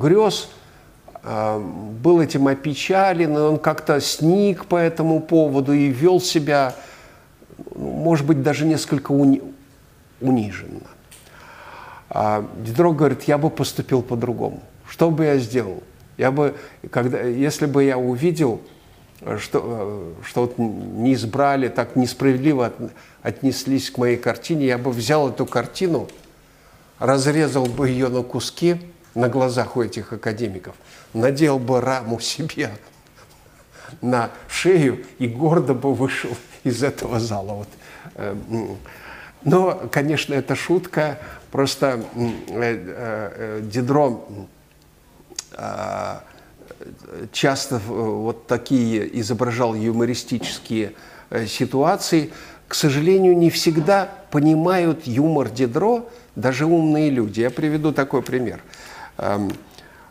э, 1.24 1.60
был 1.60 2.22
этим 2.22 2.48
опечален, 2.48 3.36
и 3.36 3.40
он 3.40 3.58
как-то 3.58 4.00
сник 4.02 4.66
по 4.66 4.76
этому 4.76 5.20
поводу 5.22 5.74
и 5.74 5.88
вел 5.88 6.20
себя, 6.20 6.76
может 7.76 8.26
быть, 8.26 8.44
даже 8.44 8.66
несколько 8.66 9.12
уни 9.12 9.42
униженно. 10.22 10.82
А 12.18 12.46
Дидро 12.60 12.94
говорит, 12.94 13.24
я 13.24 13.38
бы 13.38 13.50
поступил 13.50 14.02
по-другому. 14.02 14.64
Что 14.88 15.12
бы 15.12 15.26
я 15.26 15.38
сделал? 15.38 15.84
Я 16.18 16.32
бы, 16.32 16.56
когда, 16.90 17.22
если 17.22 17.66
бы 17.66 17.84
я 17.84 17.98
увидел, 17.98 18.62
что, 19.38 20.14
что 20.24 20.42
вот 20.44 20.58
не 20.58 21.14
избрали, 21.14 21.68
так 21.68 21.98
несправедливо 21.98 22.68
от, 22.68 22.76
отнеслись 23.22 23.92
к 23.92 23.98
моей 23.98 24.16
картине, 24.16 24.66
я 24.66 24.78
бы 24.78 24.92
взял 24.92 25.28
эту 25.28 25.46
картину, 25.46 26.08
разрезал 27.00 27.66
бы 27.66 27.90
ее 27.90 28.08
на 28.08 28.24
куски 28.24 28.78
на 29.14 29.28
глазах 29.28 29.76
у 29.76 29.82
этих 29.82 30.14
академиков, 30.14 30.76
надел 31.14 31.60
бы 31.60 31.82
раму 31.82 32.22
себе 32.22 32.72
на 34.02 34.32
шею 34.48 35.04
и 35.20 35.28
гордо 35.28 35.74
бы 35.74 35.94
вышел 35.94 36.32
из 36.64 36.82
этого 36.82 37.20
зала. 37.20 37.66
Вот. 38.16 38.78
Э, 39.46 39.50
но, 39.50 39.90
конечно, 39.92 40.34
это 40.34 40.56
шутка. 40.56 41.20
Просто 41.52 42.04
э, 42.16 42.42
э, 42.50 43.62
Дидро 43.64 44.26
часто 47.32 47.80
вот 47.88 48.46
такие 48.46 49.22
изображал 49.22 49.74
юмористические 49.74 50.92
ситуации, 51.48 52.32
к 52.68 52.76
сожалению, 52.76 53.38
не 53.38 53.50
всегда 53.50 54.10
понимают 54.32 55.08
юмор 55.08 55.50
Дидро 55.50 56.10
даже 56.36 56.66
умные 56.66 57.10
люди. 57.10 57.40
Я 57.40 57.52
приведу 57.52 57.94
такой 57.94 58.22
пример. 58.22 58.62
Эм, 59.18 59.54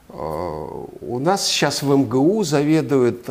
у 0.08 1.18
нас 1.18 1.46
сейчас 1.46 1.82
в 1.82 1.94
МГУ 1.94 2.42
заведует 2.42 3.28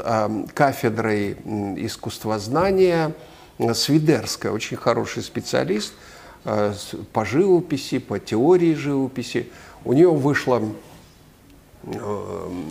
кафедрой 0.53 1.31
искусствознания 1.77 3.13
Свидерская, 3.73 4.51
очень 4.51 4.77
хороший 4.77 5.23
специалист 5.23 5.93
э, 6.45 6.73
по 7.13 7.25
живописи, 7.25 7.99
по 7.99 8.19
теории 8.19 8.73
живописи. 8.73 9.49
У 9.85 9.93
нее 9.93 10.11
вышла 10.11 10.61
эм, 11.83 12.65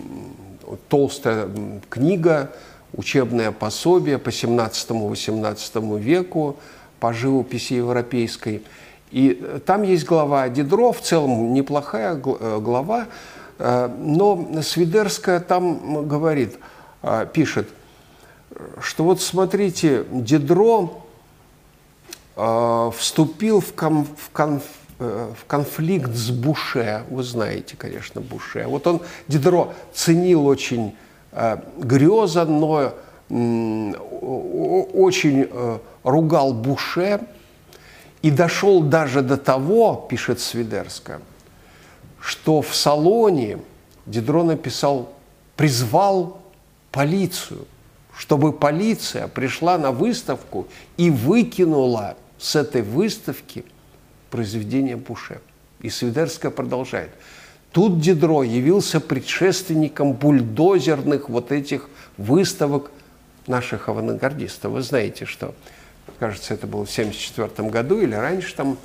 толстая 0.89 1.49
книга, 1.89 2.53
учебное 2.95 3.53
пособие 3.53 4.19
по 4.19 4.29
17-18 4.29 5.99
веку 5.99 6.57
по 7.01 7.13
живописи 7.13 7.75
европейской. 7.75 8.63
И 9.11 9.61
там 9.67 9.83
есть 9.83 10.05
глава 10.05 10.49
Дидро, 10.49 10.93
в 10.93 11.01
целом 11.01 11.53
неплохая 11.53 12.15
э, 12.15 12.61
глава, 12.61 13.09
Э, 13.63 13.89
но 13.97 14.61
Свидерская 14.63 15.39
там 15.39 16.09
говорит, 16.09 16.59
э, 17.03 17.27
пишет, 17.33 17.69
что 18.81 19.05
вот 19.05 19.21
смотрите, 19.21 20.05
Дидро 20.11 21.05
э, 22.37 22.91
вступил 22.97 23.61
в, 23.61 23.75
кон, 23.75 24.05
в, 24.05 24.31
конф, 24.33 24.63
в 24.99 25.45
конфликт 25.47 26.13
с 26.13 26.31
Буше, 26.31 27.05
вы 27.11 27.23
знаете, 27.23 27.77
конечно, 27.77 28.21
Буше. 28.21 28.67
Вот 28.69 28.87
он, 28.87 29.01
Дидро, 29.29 29.75
ценил 29.93 30.47
очень 30.47 30.95
Греза, 31.79 32.45
но 32.45 32.93
очень 33.29 35.49
ругал 36.05 36.53
Буше. 36.53 37.21
И 38.23 38.31
дошел 38.31 38.83
даже 38.83 39.23
до 39.23 39.37
того, 39.37 40.07
пишет 40.09 40.41
Свидерская, 40.41 41.21
что 42.21 42.63
в 42.63 42.75
салоне 42.75 43.59
Дидро 44.07 44.45
написал, 44.45 45.13
призвал 45.57 46.41
полицию, 46.93 47.67
чтобы 48.23 48.53
полиция 48.53 49.27
пришла 49.27 49.79
на 49.79 49.91
выставку 49.91 50.69
и 50.97 51.11
выкинула 51.11 52.17
с 52.39 52.55
этой 52.55 52.83
выставки 52.83 53.65
произведение 54.31 54.97
Буше. 54.97 55.41
И 55.81 55.91
Свидерская 55.91 56.53
продолжает. 56.53 57.11
Тут 57.73 58.01
Дидро 58.01 58.45
явился 58.45 59.01
предшественником 59.01 60.13
бульдозерных 60.13 61.29
вот 61.29 61.51
этих 61.51 61.89
выставок 62.17 62.93
наших 63.49 63.89
авангардистов. 63.89 64.71
Вы 64.71 64.83
знаете, 64.83 65.25
что, 65.25 65.55
кажется, 66.21 66.55
это 66.55 66.67
было 66.67 66.85
в 66.85 66.91
1974 66.91 67.69
году 67.71 68.01
или 68.01 68.15
раньше 68.15 68.55
там 68.55 68.79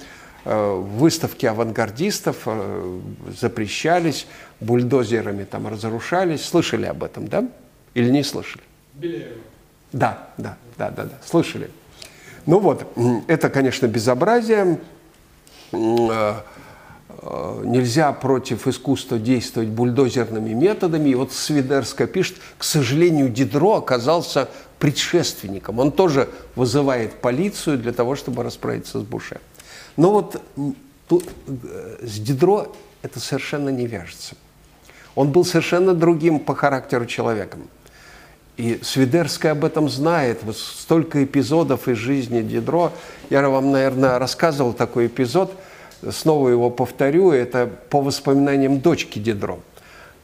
Э, 0.49 0.75
выставки 0.75 1.45
авангардистов 1.45 2.43
э, 2.45 2.99
запрещались, 3.37 4.27
бульдозерами 4.61 5.43
там 5.43 5.67
разрушались. 5.67 6.45
Слышали 6.45 6.85
об 6.85 7.03
этом, 7.03 7.27
да? 7.27 7.45
Или 7.95 8.09
не 8.09 8.23
слышали? 8.23 8.63
Беляева. 8.99 9.41
Да, 9.93 10.27
да, 10.37 10.57
да, 10.77 10.89
да, 10.89 11.03
да, 11.03 11.17
слышали. 11.25 11.69
Ну 12.45 12.59
вот, 12.59 12.85
это, 13.27 13.49
конечно, 13.49 13.87
безобразие. 13.87 14.79
Э, 17.19 17.61
нельзя 17.65 18.13
против 18.13 18.67
искусства 18.67 19.17
действовать 19.17 19.69
бульдозерными 19.69 20.53
методами. 20.53 21.09
И 21.09 21.15
вот 21.15 21.33
Свидерская 21.33 22.07
пишет, 22.07 22.37
к 22.57 22.63
сожалению, 22.63 23.29
Дидро 23.29 23.75
оказался 23.75 24.49
предшественником. 24.79 25.79
Он 25.79 25.91
тоже 25.91 26.29
вызывает 26.55 27.15
полицию 27.15 27.79
для 27.79 27.91
того, 27.91 28.15
чтобы 28.15 28.43
расправиться 28.43 28.99
с 28.99 29.03
Буше. 29.03 29.39
Но 29.95 30.11
вот 30.11 30.41
тут, 31.07 31.25
э, 31.47 31.97
с 32.03 32.19
Дидро 32.19 32.73
это 33.01 33.19
совершенно 33.19 33.69
не 33.69 33.87
вяжется. 33.87 34.35
Он 35.15 35.31
был 35.31 35.43
совершенно 35.43 35.93
другим 35.93 36.39
по 36.39 36.55
характеру 36.55 37.05
человеком. 37.05 37.67
И 38.57 38.79
Свидерская 38.81 39.51
об 39.53 39.63
этом 39.63 39.87
знает. 39.87 40.39
Вот 40.43 40.57
столько 40.57 41.23
эпизодов 41.23 41.87
из 41.87 41.97
жизни 41.97 42.41
Дидро. 42.41 42.91
Я 43.29 43.47
вам, 43.47 43.71
наверное, 43.71 44.19
рассказывал 44.19 44.73
такой 44.73 45.07
эпизод. 45.07 45.53
Снова 46.09 46.49
его 46.49 46.69
повторю. 46.69 47.31
Это 47.31 47.69
по 47.89 48.01
воспоминаниям 48.01 48.79
дочки 48.79 49.19
Дидро. 49.19 49.59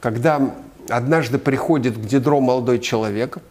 Когда 0.00 0.54
однажды 0.88 1.38
приходит 1.38 1.96
к 1.96 2.00
Дидро 2.00 2.40
молодой 2.40 2.80
человек– 2.80 3.38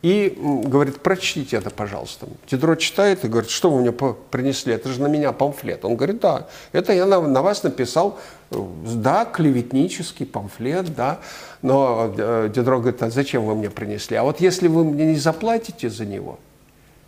и 0.00 0.32
говорит, 0.38 1.00
прочтите 1.00 1.56
это, 1.56 1.70
пожалуйста. 1.70 2.28
Дидро 2.48 2.76
читает 2.76 3.24
и 3.24 3.28
говорит, 3.28 3.50
что 3.50 3.70
вы 3.70 3.80
мне 3.80 3.92
принесли, 3.92 4.72
это 4.72 4.88
же 4.90 5.02
на 5.02 5.08
меня 5.08 5.32
памфлет. 5.32 5.84
Он 5.84 5.96
говорит, 5.96 6.20
да, 6.20 6.46
это 6.72 6.92
я 6.92 7.04
на, 7.04 7.20
на 7.20 7.42
вас 7.42 7.64
написал, 7.64 8.18
э, 8.50 8.56
да, 8.94 9.24
клеветнический 9.24 10.24
памфлет, 10.24 10.94
да. 10.94 11.18
Но 11.62 12.14
э, 12.16 12.48
Дидро 12.54 12.78
говорит, 12.78 13.02
а 13.02 13.10
зачем 13.10 13.44
вы 13.44 13.56
мне 13.56 13.70
принесли? 13.70 14.16
А 14.16 14.22
вот 14.22 14.40
если 14.40 14.68
вы 14.68 14.84
мне 14.84 15.06
не 15.06 15.16
заплатите 15.16 15.90
за 15.90 16.06
него, 16.06 16.38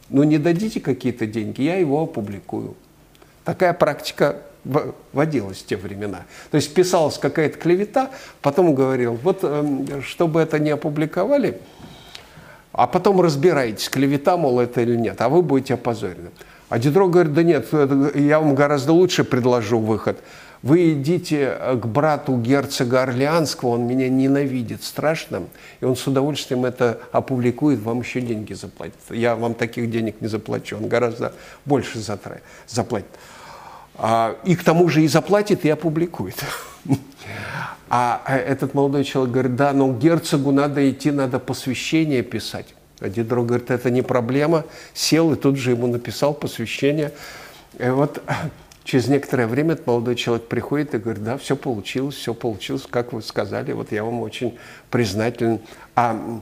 ну 0.09 0.25
не 0.25 0.39
дадите 0.39 0.81
какие-то 0.81 1.27
деньги, 1.27 1.63
я 1.63 1.77
его 1.77 2.03
опубликую. 2.03 2.75
Такая 3.45 3.73
практика 3.73 4.37
водилась 5.13 5.59
в 5.59 5.67
те 5.67 5.77
времена. 5.77 6.25
То 6.51 6.57
есть 6.57 6.75
писалась 6.75 7.19
какая-то 7.19 7.57
клевета, 7.57 8.11
потом 8.43 8.75
говорил, 8.75 9.15
вот 9.23 9.41
эм, 9.43 10.03
чтобы 10.03 10.41
это 10.41 10.59
не 10.59 10.71
опубликовали, 10.71 11.61
а 12.81 12.87
потом 12.87 13.21
разбирайтесь, 13.21 13.91
клевета, 13.91 14.39
мол, 14.39 14.59
это 14.59 14.81
или 14.81 14.97
нет, 14.97 15.21
а 15.21 15.29
вы 15.29 15.43
будете 15.43 15.75
опозорены. 15.75 16.31
А 16.71 16.79
Дидро 16.79 17.09
говорит, 17.09 17.35
да 17.35 17.43
нет, 17.43 17.69
я 18.15 18.41
вам 18.41 18.55
гораздо 18.55 18.95
лучше 18.95 19.23
предложу 19.23 19.79
выход. 19.79 20.19
Вы 20.63 20.95
идите 20.95 21.59
к 21.75 21.85
брату 21.85 22.39
герцога 22.39 23.03
Орлеанского, 23.03 23.71
он 23.71 23.87
меня 23.87 24.09
ненавидит 24.09 24.83
страшно, 24.83 25.43
и 25.83 25.85
он 25.85 25.95
с 25.95 26.07
удовольствием 26.07 26.65
это 26.65 27.01
опубликует, 27.13 27.81
вам 27.81 28.01
еще 28.01 28.23
деньги 28.23 28.55
заплатит. 28.55 28.95
Я 29.11 29.37
вам 29.37 29.53
таких 29.53 29.91
денег 29.91 30.23
не 30.23 30.29
заплачу, 30.29 30.79
он 30.79 30.89
гораздо 30.89 31.35
больше 31.67 31.99
заплатит. 32.67 33.11
А, 34.03 34.37
и 34.45 34.57
к 34.57 34.65
тому 34.65 34.89
же 34.89 35.03
и 35.03 35.09
заплатит, 35.09 35.65
и 35.65 35.71
опубликует. 35.71 36.37
А 37.93 38.23
этот 38.29 38.73
молодой 38.73 39.03
человек 39.03 39.33
говорит, 39.33 39.57
да, 39.57 39.73
но 39.73 39.93
герцогу 39.93 40.53
надо 40.53 40.89
идти, 40.89 41.11
надо 41.11 41.41
посвящение 41.41 42.23
писать. 42.23 42.67
А 43.01 43.09
Дидро 43.09 43.43
говорит, 43.43 43.69
это 43.73 43.91
не 43.91 44.03
проблема. 44.03 44.65
Сел 44.95 45.33
и 45.33 45.37
тут 45.37 45.57
же 45.57 45.73
ему 45.73 45.89
написал 45.89 46.33
посвящение. 46.33 47.11
И 47.81 47.89
вот 47.89 48.23
через 48.85 49.09
некоторое 49.09 49.49
время 49.49 49.73
этот 49.73 49.89
молодой 49.89 50.15
человек 50.15 50.47
приходит 50.47 50.95
и 50.95 50.99
говорит, 50.99 51.25
да, 51.25 51.37
все 51.37 51.57
получилось, 51.57 52.15
все 52.15 52.33
получилось, 52.33 52.87
как 52.89 53.13
вы 53.13 53.23
сказали, 53.23 53.73
вот 53.73 53.91
я 53.91 54.05
вам 54.05 54.21
очень 54.21 54.57
признателен. 54.89 55.59
А 55.97 56.41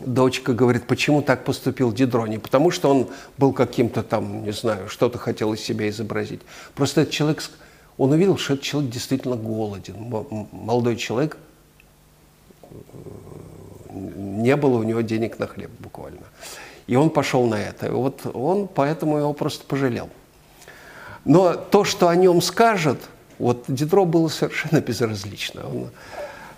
дочка 0.00 0.52
говорит, 0.52 0.86
почему 0.86 1.22
так 1.22 1.44
поступил 1.44 1.92
Дидро? 1.92 2.26
Не 2.26 2.38
потому, 2.38 2.70
что 2.70 2.90
он 2.90 3.08
был 3.38 3.52
каким-то 3.52 4.02
там, 4.02 4.44
не 4.44 4.52
знаю, 4.52 4.88
что-то 4.88 5.18
хотел 5.18 5.52
из 5.52 5.60
себя 5.60 5.88
изобразить. 5.88 6.40
Просто 6.74 7.02
этот 7.02 7.12
человек 7.12 7.42
он 7.96 8.12
увидел, 8.12 8.36
что 8.36 8.54
этот 8.54 8.64
человек 8.64 8.90
действительно 8.90 9.36
голоден. 9.36 9.94
Молодой 10.50 10.96
человек, 10.96 11.36
не 13.90 14.56
было 14.56 14.78
у 14.78 14.82
него 14.82 15.00
денег 15.02 15.38
на 15.38 15.46
хлеб 15.46 15.70
буквально. 15.78 16.24
И 16.86 16.96
он 16.96 17.10
пошел 17.10 17.46
на 17.46 17.54
это. 17.54 17.86
И 17.86 17.90
вот 17.90 18.26
он 18.34 18.68
поэтому 18.68 19.18
его 19.18 19.32
просто 19.32 19.64
пожалел. 19.64 20.10
Но 21.24 21.54
то, 21.54 21.84
что 21.84 22.08
о 22.08 22.16
нем 22.16 22.42
скажет, 22.42 22.98
вот 23.38 23.64
Дидро 23.68 24.04
было 24.04 24.28
совершенно 24.28 24.80
безразлично. 24.86 25.66
Он, 25.66 25.90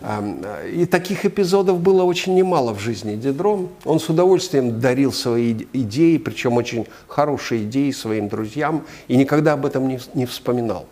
и 0.03 0.87
таких 0.87 1.25
эпизодов 1.25 1.81
было 1.81 2.03
очень 2.03 2.35
немало 2.35 2.75
в 2.75 2.81
жизни 2.81 3.17
Дидро. 3.17 3.69
Он 3.85 3.99
с 3.99 4.09
удовольствием 4.09 4.79
дарил 4.79 5.13
свои 5.13 5.55
идеи, 5.73 6.19
причем 6.19 6.55
очень 6.55 6.87
хорошие 7.09 7.65
идеи 7.65 7.91
своим 7.93 8.29
друзьям, 8.29 8.85
и 9.09 9.17
никогда 9.17 9.55
об 9.55 9.65
этом 9.65 9.89
не, 9.89 9.99
не 10.15 10.27
вспоминал. 10.27 10.87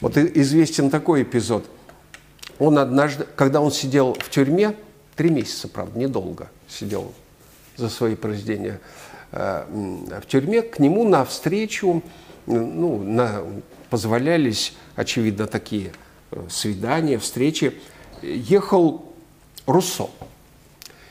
Вот 0.00 0.16
известен 0.16 0.90
такой 0.90 1.22
эпизод. 1.22 1.66
Он 2.58 2.78
однажды, 2.78 3.26
когда 3.36 3.60
он 3.60 3.70
сидел 3.70 4.14
в 4.14 4.30
тюрьме, 4.30 4.74
три 5.16 5.30
месяца, 5.30 5.68
правда, 5.68 5.98
недолго 5.98 6.48
сидел 6.68 7.12
за 7.76 7.90
свои 7.90 8.14
произведения 8.14 8.80
э, 9.32 9.64
в 10.22 10.26
тюрьме, 10.26 10.62
к 10.62 10.78
нему 10.78 11.06
на 11.06 11.26
встречу 11.26 12.02
ну, 12.46 13.02
на, 13.02 13.42
позволялись, 13.90 14.74
очевидно, 14.94 15.46
такие 15.46 15.92
э, 16.30 16.42
свидания, 16.48 17.18
встречи, 17.18 17.74
ехал 18.22 19.04
Руссо. 19.66 20.08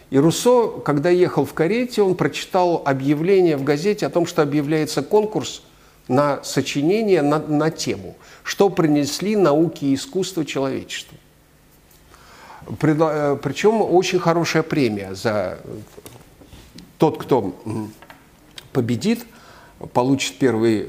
И 0.10 0.18
Руссо, 0.18 0.68
когда 0.84 1.10
ехал 1.10 1.46
в 1.46 1.54
карете, 1.54 2.02
он 2.02 2.16
прочитал 2.16 2.82
объявление 2.86 3.58
в 3.58 3.64
газете 3.64 4.06
о 4.06 4.10
том, 4.10 4.26
что 4.26 4.42
объявляется 4.42 5.02
конкурс 5.02 5.64
на 6.08 6.44
сочинение 6.44 7.22
на, 7.22 7.40
на 7.40 7.72
тему, 7.72 8.16
что 8.44 8.70
принесли 8.70 9.36
науки 9.36 9.86
и 9.86 9.96
искусство 9.96 10.46
человечеству. 10.46 11.18
Причем 12.80 13.82
очень 13.82 14.20
хорошая 14.20 14.64
премия 14.64 15.14
за 15.16 15.60
тот, 16.98 17.18
кто 17.18 17.56
победит, 18.72 19.26
получит 19.94 20.38
первый, 20.38 20.88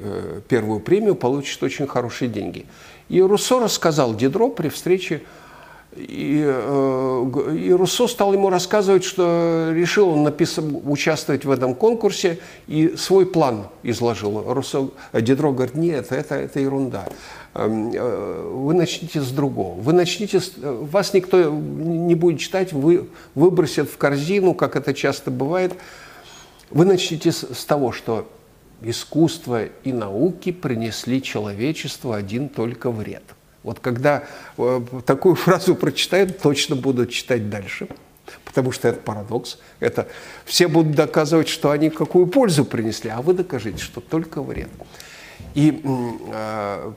первую 0.49 0.81
премию, 0.81 1.15
получит 1.15 1.63
очень 1.63 1.87
хорошие 1.87 2.29
деньги. 2.29 2.67
И 3.09 3.21
Руссо 3.21 3.61
рассказал 3.61 4.15
Дидро 4.15 4.49
при 4.49 4.69
встрече 4.69 5.23
и, 5.97 6.43
э, 6.47 7.57
и 7.59 7.73
Руссо 7.73 8.07
стал 8.07 8.33
ему 8.33 8.51
рассказывать, 8.51 9.05
что 9.05 9.71
решил 9.73 10.11
он 10.11 10.25
напис... 10.25 10.59
участвовать 10.59 11.45
в 11.45 11.51
этом 11.51 11.75
конкурсе 11.75 12.39
и 12.67 12.95
свой 12.97 13.27
план 13.27 13.69
изложил. 13.83 14.53
Руссо, 14.53 14.91
Дидро 15.13 15.53
говорит, 15.53 15.75
нет, 15.75 16.13
это, 16.13 16.35
это 16.35 16.61
ерунда. 16.61 17.07
Эм, 17.55 17.93
э, 17.95 18.51
вы 18.53 18.75
начните 18.75 19.21
с 19.21 19.31
другого. 19.31 19.81
Вы 19.81 19.93
начните, 19.93 20.41
с... 20.41 20.53
вас 20.57 21.15
никто 21.15 21.51
не 21.51 22.15
будет 22.15 22.41
читать, 22.41 22.73
вы 22.73 23.09
выбросят 23.35 23.89
в 23.89 23.97
корзину, 23.97 24.55
как 24.55 24.77
это 24.77 24.93
часто 24.95 25.31
бывает. 25.31 25.73
Вы 26.71 26.85
начните 26.85 27.33
с 27.33 27.65
того, 27.65 27.93
что 27.93 28.29
искусство 28.83 29.65
и 29.85 29.93
науки 29.93 30.53
принесли 30.53 31.23
человечеству 31.23 32.13
один 32.13 32.49
только 32.49 32.91
вред– 32.91 33.23
вот 33.67 33.81
когда 33.81 34.23
э, 34.59 34.81
такую 35.05 35.35
фразу 35.35 35.75
прочитают, 35.75 36.39
точно 36.39 36.77
будут 36.77 37.11
читать 37.11 37.51
дальше, 37.51 37.89
потому 38.45 38.71
что 38.71 38.87
это 38.87 39.01
парадокс. 39.01 39.59
Это 39.81 40.07
все 40.45 40.69
будут 40.69 40.95
доказывать, 40.95 41.49
что 41.49 41.73
они 41.73 41.91
какую 41.91 42.29
пользу 42.29 42.65
принесли, 42.65 43.11
а 43.11 43.21
вы 43.21 43.35
докажите, 43.35 43.83
что 43.83 44.01
только 44.01 44.41
вред. 44.41 44.69
И 45.55 45.83
э, 45.83 46.93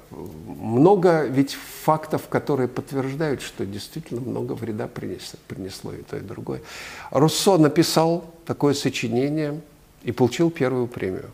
много 0.45 1.25
ведь 1.25 1.58
фактов, 1.84 2.27
которые 2.29 2.67
подтверждают, 2.67 3.41
что 3.41 3.65
действительно 3.65 4.21
много 4.21 4.53
вреда 4.53 4.88
принесло, 4.88 5.39
принесло 5.47 5.93
и 5.93 6.03
то, 6.03 6.17
и 6.17 6.21
другое. 6.21 6.62
Руссо 7.10 7.58
написал 7.58 8.32
такое 8.45 8.75
сочинение 8.75 9.60
и 10.03 10.12
получил 10.12 10.51
первую 10.51 10.86
премию. 10.86 11.32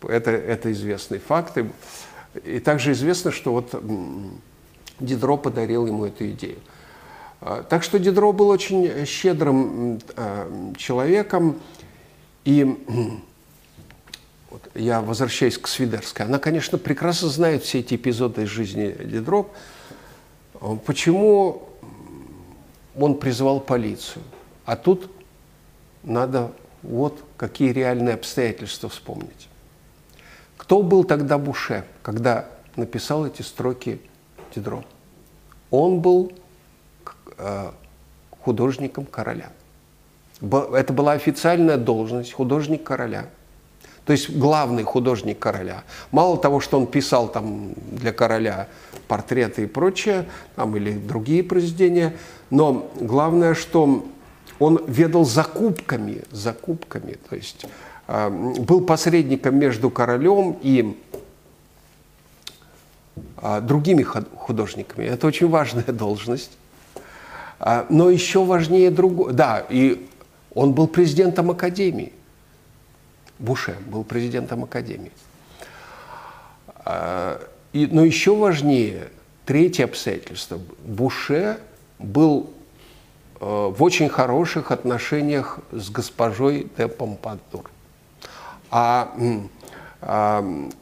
Это, 0.00 0.30
это 0.30 0.72
известный 0.72 1.18
факт. 1.18 1.58
И, 1.58 1.66
и 2.44 2.60
также 2.60 2.92
известно, 2.92 3.30
что 3.30 3.52
вот 3.52 3.74
Дидро 5.00 5.36
подарил 5.36 5.86
ему 5.86 6.06
эту 6.06 6.28
идею. 6.30 6.58
А, 7.40 7.62
так 7.62 7.82
что 7.82 7.98
Дидро 7.98 8.32
был 8.32 8.48
очень 8.48 9.06
щедрым 9.06 10.00
а, 10.16 10.72
человеком. 10.76 11.60
И 12.44 12.64
вот 14.50 14.62
я 14.74 15.00
возвращаюсь 15.00 15.58
к 15.58 15.66
Свидерской. 15.66 16.26
Она, 16.26 16.38
конечно, 16.38 16.78
прекрасно 16.78 17.28
знает 17.28 17.64
все 17.64 17.80
эти 17.80 17.94
эпизоды 17.94 18.42
из 18.42 18.48
жизни 18.48 18.96
Дидро. 19.04 19.50
Почему 20.86 21.68
он 22.96 23.18
призвал 23.18 23.60
полицию? 23.60 24.22
А 24.64 24.76
тут 24.76 25.10
надо 26.02 26.52
вот 26.82 27.24
какие 27.36 27.72
реальные 27.72 28.14
обстоятельства 28.14 28.88
вспомнить. 28.88 29.48
Кто 30.56 30.82
был 30.82 31.04
тогда 31.04 31.36
Буше, 31.38 31.84
когда 32.02 32.48
написал 32.76 33.26
эти 33.26 33.42
строки 33.42 34.00
Дидро. 34.54 34.84
Он 35.70 36.00
был 36.00 36.32
э, 37.38 37.70
художником 38.40 39.06
короля. 39.06 39.50
Это 40.40 40.92
была 40.92 41.12
официальная 41.12 41.76
должность, 41.76 42.32
художник 42.32 42.82
короля. 42.82 43.26
То 44.04 44.12
есть 44.12 44.30
главный 44.30 44.82
художник 44.82 45.38
короля. 45.38 45.84
Мало 46.10 46.36
того, 46.36 46.60
что 46.60 46.78
он 46.78 46.86
писал 46.86 47.28
там 47.28 47.72
для 47.90 48.12
короля 48.12 48.68
портреты 49.08 49.62
и 49.62 49.66
прочее, 49.66 50.26
там, 50.56 50.76
или 50.76 50.92
другие 50.92 51.42
произведения, 51.42 52.14
но 52.50 52.90
главное, 53.00 53.54
что 53.54 54.04
он 54.58 54.80
ведал 54.86 55.24
закупками, 55.24 56.22
закупками, 56.30 57.16
то 57.28 57.36
есть 57.36 57.66
э, 58.06 58.28
был 58.30 58.82
посредником 58.82 59.58
между 59.58 59.90
королем 59.90 60.58
и 60.62 61.00
другими 63.62 64.02
художниками. 64.02 65.04
Это 65.04 65.26
очень 65.26 65.48
важная 65.48 65.84
должность. 65.88 66.52
А, 67.60 67.86
но 67.88 68.10
еще 68.10 68.44
важнее 68.44 68.90
другое. 68.90 69.32
Да, 69.32 69.64
и 69.68 70.06
он 70.54 70.72
был 70.72 70.88
президентом 70.88 71.50
Академии. 71.50 72.12
Буше 73.38 73.76
был 73.86 74.04
президентом 74.04 74.64
Академии. 74.64 75.12
А, 76.84 77.40
и, 77.72 77.86
но 77.86 78.04
еще 78.04 78.36
важнее, 78.36 79.08
третье 79.46 79.84
обстоятельство. 79.84 80.58
Буше 80.84 81.58
был 81.98 82.50
в 83.40 83.82
очень 83.82 84.08
хороших 84.08 84.70
отношениях 84.70 85.58
с 85.70 85.90
госпожой 85.90 86.68
де 86.78 86.88
Помпадур. 86.88 87.70
А 88.70 89.14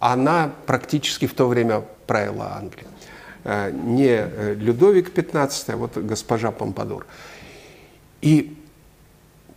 она 0.01 0.51
практически 0.66 1.27
в 1.27 1.35
то 1.35 1.49
время 1.49 1.83
правила 2.07 2.57
Англии. 2.57 2.87
Э, 3.45 3.71
не 3.73 4.09
э, 4.09 4.55
Людовик 4.55 5.17
XV, 5.17 5.73
а 5.73 5.77
вот 5.77 5.97
госпожа 5.97 6.51
Помпадур. 6.51 7.07
И 8.21 8.57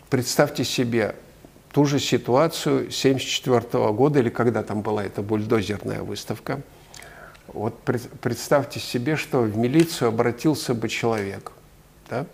представьте 0.10 0.64
себе 0.64 1.16
ту 1.72 1.86
же 1.86 2.00
ситуацию 2.00 2.88
1974 2.88 3.92
года, 3.92 4.20
или 4.20 4.30
когда 4.30 4.64
там 4.64 4.82
была 4.82 5.04
эта 5.04 5.22
бульдозерная 5.22 6.02
выставка. 6.02 6.62
Вот 7.48 7.78
представьте 8.22 8.80
себе, 8.80 9.16
что 9.16 9.42
в 9.42 9.56
милицию 9.58 10.08
обратился 10.10 10.74
бы 10.74 10.90
человек, 10.90 11.52
да, 12.10 12.26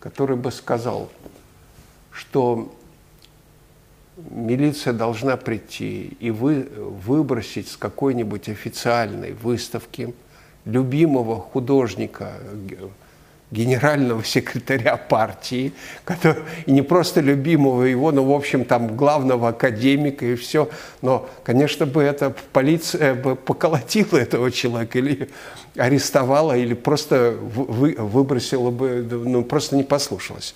который 0.00 0.36
бы 0.36 0.52
сказал, 0.52 1.10
что 2.12 2.74
милиция 4.30 4.92
должна 4.92 5.36
прийти 5.36 6.16
и 6.20 6.30
вы, 6.30 6.68
выбросить 7.06 7.68
с 7.68 7.76
какой-нибудь 7.76 8.48
официальной 8.48 9.32
выставки 9.32 10.14
любимого 10.64 11.40
художника, 11.40 12.32
генерального 13.50 14.22
секретаря 14.24 14.96
партии, 14.96 15.72
который, 16.04 16.42
и 16.66 16.72
не 16.72 16.82
просто 16.82 17.20
любимого 17.20 17.84
его, 17.84 18.12
но, 18.12 18.24
в 18.24 18.32
общем, 18.32 18.64
там 18.64 18.94
главного 18.94 19.48
академика 19.48 20.26
и 20.26 20.34
все. 20.34 20.68
Но, 21.00 21.28
конечно, 21.44 21.86
бы 21.86 22.02
эта 22.02 22.34
полиция 22.52 23.14
бы 23.14 23.36
поколотила 23.36 24.18
этого 24.18 24.50
человека 24.50 24.98
или 24.98 25.30
арестовала, 25.76 26.56
или 26.56 26.74
просто 26.74 27.36
вы, 27.40 27.94
выбросила 27.98 28.70
бы, 28.70 29.06
ну, 29.10 29.42
просто 29.42 29.76
не 29.76 29.84
послушалась. 29.84 30.54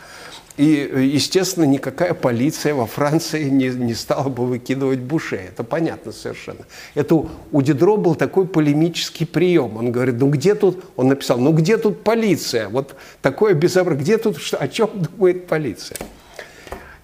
И, 0.56 0.64
естественно, 0.64 1.64
никакая 1.64 2.12
полиция 2.12 2.74
во 2.74 2.86
Франции 2.86 3.44
не, 3.44 3.68
не 3.68 3.94
стала 3.94 4.28
бы 4.28 4.44
выкидывать 4.46 4.98
Буше. 4.98 5.36
Это 5.36 5.64
понятно 5.64 6.12
совершенно. 6.12 6.66
Это 6.94 7.14
у 7.52 7.62
Дидро 7.62 7.96
был 7.96 8.14
такой 8.14 8.46
полемический 8.46 9.26
прием. 9.26 9.76
Он 9.78 9.90
говорит, 9.90 10.16
ну 10.18 10.28
где 10.28 10.54
тут, 10.54 10.84
он 10.96 11.08
написал, 11.08 11.38
ну 11.38 11.52
где 11.52 11.78
тут 11.78 12.04
полиция? 12.04 12.68
Вот 12.68 12.94
такое 13.22 13.54
безобразие, 13.54 14.02
где 14.02 14.18
тут, 14.18 14.36
о 14.58 14.68
чем 14.68 14.90
думает 14.94 15.46
полиция? 15.46 15.96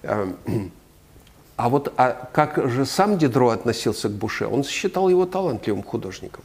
Эм, 0.03 0.37
а 1.57 1.71
вот 1.71 1.93
а 1.97 2.29
как 2.33 2.71
же 2.71 2.85
сам 2.85 3.17
Дидро 3.17 3.49
относился 3.49 4.11
к 4.11 4.13
Буше? 4.13 4.47
Он 4.47 4.63
считал 4.63 5.09
его 5.09 5.25
талантливым 5.25 5.83
художником. 5.83 6.45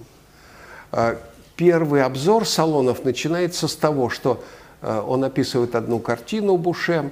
Э, 0.94 1.18
первый 1.58 2.04
обзор 2.04 2.48
салонов 2.48 3.04
начинается 3.04 3.68
с 3.68 3.76
того, 3.76 4.10
что 4.10 4.42
он 4.84 5.24
описывает 5.24 5.76
одну 5.76 6.00
картину 6.00 6.58
Буше 6.58 7.12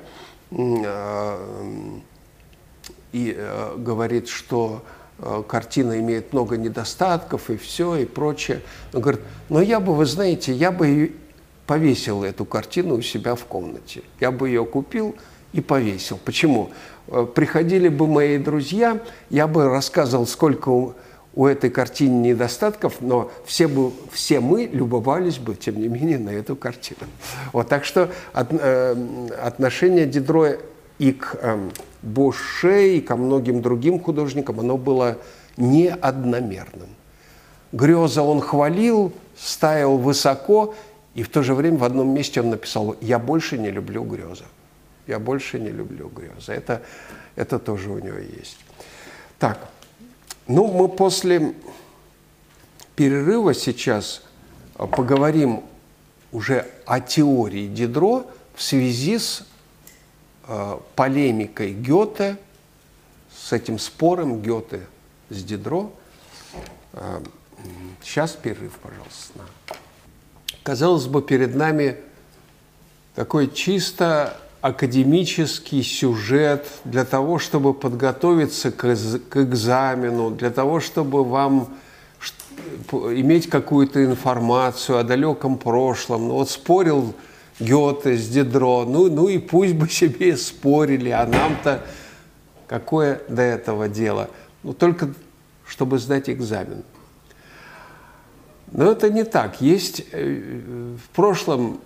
э, 0.51 1.37
и 3.13 3.35
э, 3.37 3.75
говорит, 3.77 4.27
что 4.27 4.83
картина 5.47 5.99
имеет 5.99 6.33
много 6.33 6.57
недостатков 6.57 7.51
и 7.51 7.57
все, 7.57 7.95
и 7.97 8.05
прочее. 8.05 8.61
Он 8.91 9.01
говорит, 9.01 9.21
но 9.49 9.61
я 9.61 9.79
бы, 9.79 9.93
вы 9.93 10.07
знаете, 10.07 10.51
я 10.51 10.71
бы 10.71 11.13
повесил 11.67 12.23
эту 12.23 12.43
картину 12.43 12.95
у 12.95 13.01
себя 13.01 13.35
в 13.35 13.45
комнате. 13.45 14.01
Я 14.19 14.31
бы 14.31 14.49
ее 14.49 14.65
купил 14.65 15.15
и 15.53 15.61
повесил. 15.61 16.19
Почему? 16.25 16.71
Приходили 17.35 17.87
бы 17.87 18.07
мои 18.07 18.39
друзья, 18.39 18.99
я 19.29 19.47
бы 19.47 19.69
рассказывал, 19.69 20.25
сколько 20.25 20.93
у 21.33 21.45
этой 21.45 21.69
картины 21.69 22.27
недостатков, 22.27 22.95
но 22.99 23.31
все, 23.45 23.67
бы, 23.67 23.91
все 24.11 24.39
мы 24.39 24.65
любовались 24.65 25.37
бы, 25.37 25.55
тем 25.55 25.79
не 25.79 25.87
менее, 25.87 26.17
на 26.17 26.29
эту 26.29 26.55
картину. 26.55 27.01
Вот, 27.53 27.69
так 27.69 27.85
что 27.85 28.11
от, 28.33 28.49
э, 28.51 29.27
отношение 29.41 30.05
Дидро 30.05 30.57
и 30.99 31.13
к 31.13 31.37
э, 31.41 31.69
Боше, 32.01 32.97
и 32.97 33.01
ко 33.01 33.15
многим 33.15 33.61
другим 33.61 33.99
художникам, 33.99 34.59
оно 34.59 34.77
было 34.77 35.17
неодномерным. 35.55 36.89
Греза 37.71 38.23
он 38.23 38.41
хвалил, 38.41 39.13
ставил 39.37 39.97
высоко, 39.97 40.75
и 41.15 41.23
в 41.23 41.29
то 41.29 41.43
же 41.43 41.53
время 41.53 41.77
в 41.77 41.83
одном 41.85 42.13
месте 42.13 42.41
он 42.41 42.49
написал 42.49 42.95
«Я 42.99 43.19
больше 43.19 43.57
не 43.57 43.71
люблю 43.71 44.03
греза». 44.03 44.45
«Я 45.07 45.19
больше 45.19 45.59
не 45.59 45.69
люблю 45.69 46.09
греза». 46.09 46.53
Это, 46.53 46.81
это 47.35 47.57
тоже 47.59 47.89
у 47.89 47.99
него 47.99 48.17
есть. 48.17 48.57
Так, 49.39 49.59
ну, 50.51 50.67
мы 50.67 50.89
после 50.89 51.55
перерыва 52.95 53.53
сейчас 53.53 54.21
а, 54.75 54.85
поговорим 54.85 55.63
уже 56.31 56.69
о 56.85 56.99
теории 56.99 57.67
Дидро 57.67 58.25
в 58.53 58.61
связи 58.61 59.17
с 59.17 59.45
э, 60.47 60.77
полемикой 60.95 61.73
Гёте, 61.73 62.37
с 63.33 63.51
этим 63.53 63.79
спором 63.79 64.41
Гёте 64.41 64.87
с 65.29 65.43
Дидро. 65.43 65.91
Э, 66.93 67.21
сейчас 68.03 68.33
перерыв, 68.33 68.77
пожалуйста. 68.81 69.39
Казалось 70.63 71.07
бы, 71.07 71.21
перед 71.21 71.55
нами 71.55 71.97
такой 73.15 73.49
чисто 73.49 74.37
академический 74.61 75.83
сюжет 75.83 76.67
для 76.85 77.03
того, 77.03 77.39
чтобы 77.39 77.73
подготовиться 77.73 78.71
к, 78.71 78.85
экзамену, 78.85 80.29
для 80.29 80.51
того, 80.51 80.79
чтобы 80.79 81.23
вам 81.23 81.73
иметь 82.91 83.49
какую-то 83.49 84.05
информацию 84.05 84.99
о 84.99 85.03
далеком 85.03 85.57
прошлом. 85.57 86.27
Ну 86.27 86.35
вот 86.35 86.49
спорил 86.49 87.15
Гёте 87.59 88.15
с 88.15 88.27
Дидро, 88.29 88.85
ну, 88.85 89.09
ну 89.09 89.27
и 89.27 89.39
пусть 89.39 89.73
бы 89.73 89.89
себе 89.89 90.37
спорили, 90.37 91.09
а 91.09 91.25
нам-то 91.25 91.83
какое 92.67 93.21
до 93.27 93.41
этого 93.41 93.89
дело? 93.89 94.29
Ну 94.63 94.73
только 94.73 95.09
чтобы 95.65 95.97
сдать 95.97 96.29
экзамен. 96.29 96.83
Но 98.71 98.91
это 98.91 99.09
не 99.09 99.23
так. 99.23 99.59
Есть 99.61 100.03
э, 100.11 100.91
в 100.97 101.15
прошлом 101.15 101.81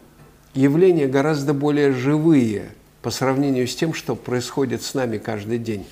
явления 0.55 1.07
гораздо 1.07 1.53
более 1.53 1.91
живые 1.91 2.71
по 3.01 3.11
сравнению 3.11 3.67
с 3.67 3.75
тем, 3.75 3.93
что 3.93 4.15
происходит 4.15 4.81
с 4.81 4.93
нами 4.93 5.17
каждый 5.17 5.59
день. 5.59 5.85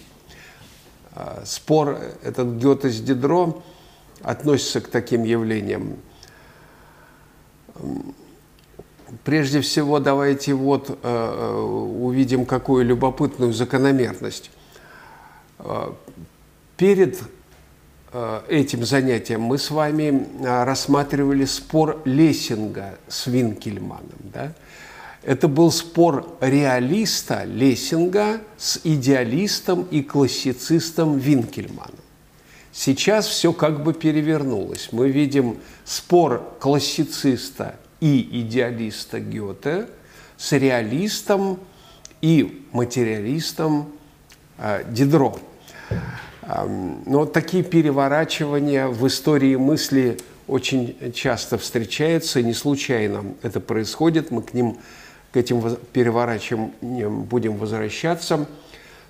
А, 1.11 1.43
спор 1.45 1.99
этот 2.23 2.57
Гёте 2.57 2.89
с 2.89 2.99
Дидро 2.99 3.61
относится 4.21 4.81
к 4.81 4.87
таким 4.87 5.23
явлениям. 5.23 5.97
Прежде 9.23 9.61
всего, 9.61 9.99
давайте 9.99 10.53
вот 10.53 10.89
э, 10.89 10.95
э, 11.03 11.55
увидим 11.55 12.45
какую 12.45 12.85
любопытную 12.85 13.53
закономерность. 13.53 14.49
Э, 15.59 15.91
перед 16.77 17.21
этим 18.47 18.85
занятием 18.85 19.41
мы 19.41 19.57
с 19.57 19.71
вами 19.71 20.27
э, 20.39 20.63
рассматривали 20.63 21.45
спор 21.45 22.01
Лессинга 22.05 22.97
с 23.07 23.27
Винкельманом. 23.27 24.19
Да? 24.33 24.53
Это 25.23 25.47
был 25.47 25.71
спор 25.71 26.37
реалиста 26.41 27.43
Лессинга 27.45 28.41
с 28.57 28.79
идеалистом 28.83 29.83
и 29.89 30.01
классицистом 30.03 31.17
Винкельманом. 31.17 31.95
Сейчас 32.71 33.27
все 33.27 33.53
как 33.53 33.83
бы 33.83 33.93
перевернулось. 33.93 34.89
Мы 34.91 35.09
видим 35.09 35.57
спор 35.85 36.55
классициста 36.59 37.75
и 37.99 38.41
идеалиста 38.41 39.19
Гёте 39.19 39.87
с 40.37 40.51
реалистом 40.51 41.59
и 42.21 42.67
материалистом 42.71 43.93
э, 44.57 44.83
Дидро. 44.89 45.37
Но 47.05 47.25
такие 47.25 47.63
переворачивания 47.63 48.87
в 48.87 49.07
истории 49.07 49.55
мысли 49.55 50.17
очень 50.47 51.13
часто 51.13 51.57
встречаются, 51.57 52.41
не 52.41 52.53
случайно 52.53 53.23
это 53.41 53.59
происходит. 53.59 54.31
Мы 54.31 54.41
к 54.41 54.53
ним, 54.53 54.77
к 55.31 55.37
этим 55.37 55.77
переворачиваниям 55.93 57.23
будем 57.23 57.55
возвращаться. 57.57 58.45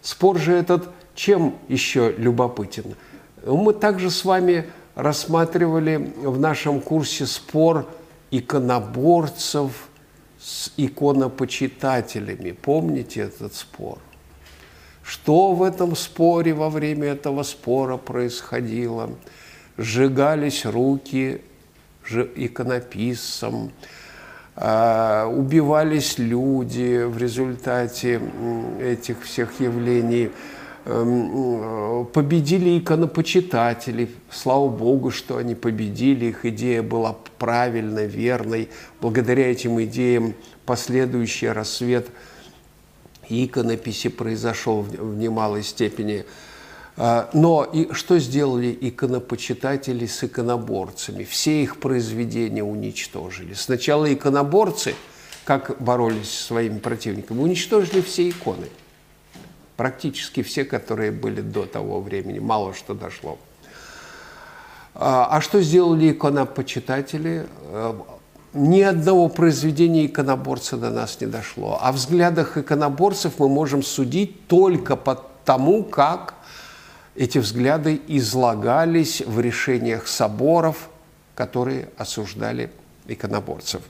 Спор 0.01 0.37
же 0.37 0.53
этот 0.53 0.89
чем 1.15 1.55
еще 1.67 2.13
любопытен– 2.17 2.95
мы 3.45 3.73
также 3.73 4.09
с 4.09 4.23
вами 4.23 4.65
рассматривали 4.95 6.13
в 6.21 6.39
нашем 6.39 6.81
курсе 6.81 7.25
спор 7.25 7.87
иконоборцев 8.31 9.89
с 10.39 10.71
иконопочитателями. 10.77 12.51
Помните 12.51 13.21
этот 13.21 13.53
спор? 13.53 13.99
Что 15.03 15.53
в 15.53 15.63
этом 15.63 15.95
споре 15.95 16.53
во 16.53 16.69
время 16.69 17.09
этого 17.09 17.43
спора 17.43 17.97
происходило? 17.97 19.09
Сжигались 19.77 20.65
руки 20.65 21.41
иконописцам, 22.35 23.71
а, 24.55 25.27
убивались 25.27 26.17
люди 26.17 27.03
в 27.03 27.17
результате 27.17 28.21
этих 28.79 29.23
всех 29.23 29.59
явлений– 29.59 30.31
Эм, 30.85 32.05
победили 32.07 32.77
иконопочитатели. 32.77 34.09
Слава 34.29 34.67
Богу, 34.67 35.11
что 35.11 35.37
они 35.37 35.55
победили. 35.55 36.25
Их 36.25 36.45
идея 36.45 36.83
была 36.83 37.15
правильной, 37.39 38.07
верной. 38.07 38.69
Благодаря 38.99 39.49
этим 39.49 39.81
идеям 39.83 40.33
последующий 40.65 41.49
рассвет 41.51 42.07
иконописи 43.29 44.09
произошел 44.09 44.81
в 44.81 45.17
немалой 45.17 45.63
степени. 45.63 46.25
А, 46.97 47.29
но 47.33 47.63
и 47.63 47.91
что 47.93 48.19
сделали 48.19 48.77
иконопочитатели 48.81 50.05
с 50.05 50.23
иконоборцами? 50.23 51.23
Все 51.23 51.63
их 51.63 51.79
произведения 51.79 52.63
уничтожили. 52.63 53.53
Сначала 53.53 54.11
иконоборцы, 54.13 54.95
как 55.45 55.81
боролись 55.81 56.29
с 56.29 56.45
своими 56.47 56.79
противниками, 56.79 57.39
уничтожили 57.39 58.01
все 58.01 58.29
иконы– 58.29 58.67
Практически 59.75 60.43
все, 60.43 60.65
которые 60.65 61.11
были 61.11 61.41
до 61.41 61.65
того 61.65 61.99
времени, 61.99 62.37
мало 62.39 62.73
что 62.73 62.93
дошло. 62.93 63.39
А, 64.93 65.27
а 65.31 65.41
что 65.41 65.61
сделали 65.61 66.11
иконопочитатели? 66.11 67.47
Ни 68.53 68.81
одного 68.81 69.29
произведения 69.29 70.05
иконоборца 70.05 70.77
до 70.77 70.91
нас 70.91 71.19
не 71.19 71.25
дошло. 71.25 71.79
О 71.81 71.91
взглядах 71.91 72.55
иконоборцев 72.55 73.39
мы 73.39 73.49
можем 73.49 73.81
судить 73.81 74.47
только 74.47 74.95
по 74.95 75.23
тому, 75.43 75.83
как 75.83 76.35
эти 77.15 77.39
взгляды 77.39 77.99
излагались 78.07 79.21
в 79.21 79.39
решениях 79.39 80.07
соборов, 80.07 80.89
которые 81.33 81.89
осуждали 81.97 82.71
иконоборцев. 83.07 83.81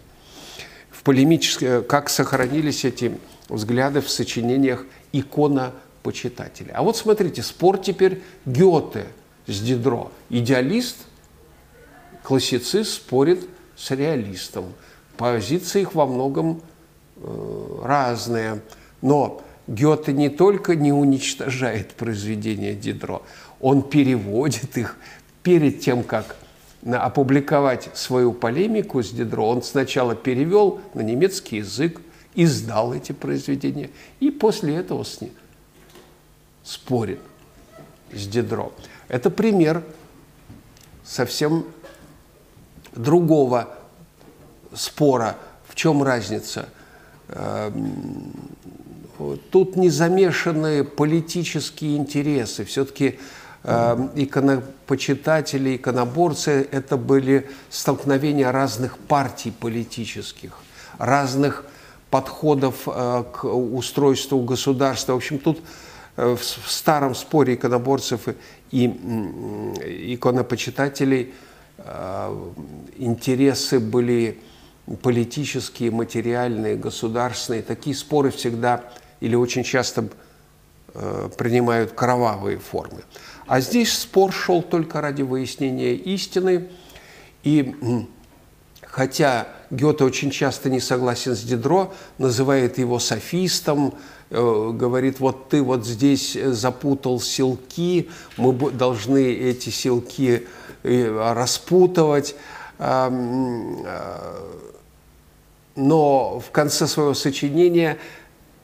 В 0.91 1.04
полемической, 1.04 1.84
как 1.84 2.10
сохранились 2.10 2.86
эти 2.86 3.17
взгляды 3.49 3.99
в 3.99 4.10
сочинениях 4.10 4.86
икона 5.12 5.73
почитателей. 6.04 6.71
А 6.71 6.84
вот 6.84 6.95
смотрите, 6.95 7.43
спор 7.43 7.78
теперь 7.78 8.23
Гёте 8.45 9.08
с 9.45 9.60
Дидро. 9.60 10.10
Идеалист, 10.30 10.97
классицист 12.23 12.93
спорит 12.93 13.49
с 13.75 13.91
реалистом. 13.91 14.65
Позиции 15.17 15.81
их 15.81 15.95
во 15.95 16.05
многом 16.05 16.62
э, 17.17 17.79
разные. 17.83 18.62
Но 19.01 19.41
Гёте 19.67 20.12
не 20.12 20.29
только 20.29 20.75
не 20.75 20.91
уничтожает 20.91 21.93
произведения 21.93 22.73
Дидро, 22.73 23.23
он 23.62 23.81
переводит 23.81 24.77
их 24.77 24.97
перед 25.41 25.79
тем, 25.79 26.03
как 26.03 26.36
опубликовать 26.86 27.89
свою 27.93 28.33
полемику 28.33 29.01
с 29.01 29.12
Дидро, 29.12 29.47
он 29.47 29.63
сначала 29.63 30.15
перевел 30.15 30.81
на 30.93 31.01
немецкий 31.01 31.57
язык, 31.57 32.01
издал 32.36 32.93
эти 32.93 33.13
произведения, 33.13 33.89
и 34.19 34.31
после 34.31 34.75
этого 34.75 35.03
с 35.03 35.21
ним 35.21 35.31
спорит 36.63 37.19
с 38.12 38.27
Дидро. 38.27 38.73
Это 39.07 39.29
пример 39.29 39.83
совсем 41.03 41.65
другого 42.95 43.69
спора. 44.73 45.38
В 45.67 45.75
чем 45.75 46.03
разница? 46.03 46.69
Эм, 47.29 48.32
тут 49.51 49.75
не 49.75 49.89
замешаны 49.89 50.84
политические 50.84 51.97
интересы. 51.97 52.65
Все-таки 52.65 53.19
эм, 53.63 54.12
иконопочитатели, 54.15 55.75
иконоборцы– 55.75 56.67
это 56.71 56.97
были 56.97 57.49
столкновения 57.69 58.51
разных 58.51 58.97
партий 58.97 59.51
политических, 59.51 60.53
разных 60.97 61.65
подходов 62.10 62.88
э, 62.88 63.23
к 63.34 63.45
устройству 63.45 64.41
государства. 64.41 65.13
В 65.13 65.15
общем, 65.15 65.39
тут 65.39 65.62
э, 66.15 66.35
в 66.35 66.71
старом 66.71 67.15
споре 67.15 67.56
иконоборцев 67.56 68.27
и 68.69 68.85
иконопочитателей 70.13 71.33
интересы 72.98 73.80
были 73.80 74.40
политические, 75.02 75.92
материальные, 75.92 76.76
государственные. 76.76 77.63
Такие 77.63 77.96
споры 77.96 78.32
всегда 78.32 78.84
или 79.19 79.36
очень 79.36 79.63
часто 79.63 80.08
принимают 81.38 81.94
кровавые 81.94 82.60
формы. 82.60 83.02
А 83.48 83.60
здесь 83.60 83.98
спор 83.98 84.32
шел 84.32 84.62
только 84.62 85.02
ради 85.02 85.21
выяснения 85.21 85.96
истины. 85.96 86.69
И 87.44 87.76
хотя 88.94 89.48
Гёте 89.69 90.04
очень 90.04 90.30
часто 90.30 90.69
не 90.69 90.80
согласен 90.80 91.36
с 91.36 91.42
Дидро, 91.42 91.94
называет 92.19 92.78
его 92.78 93.00
софистом, 93.00 93.96
э, 94.30 94.71
говорит, 94.74 95.19
вот 95.19 95.50
ты 95.50 95.63
вот 95.63 95.86
здесь 95.86 96.34
запутал 96.34 97.19
силки, 97.19 98.10
мы 98.38 98.54
должны 98.71 99.34
эти 99.34 99.69
силки 99.69 100.44
э, 100.44 100.48
распутывать. 100.84 102.36
Э, 102.79 103.10
но 105.75 106.40
в 106.40 106.52
конце 106.52 106.88
своего 106.88 107.13
сочинения 107.13 107.98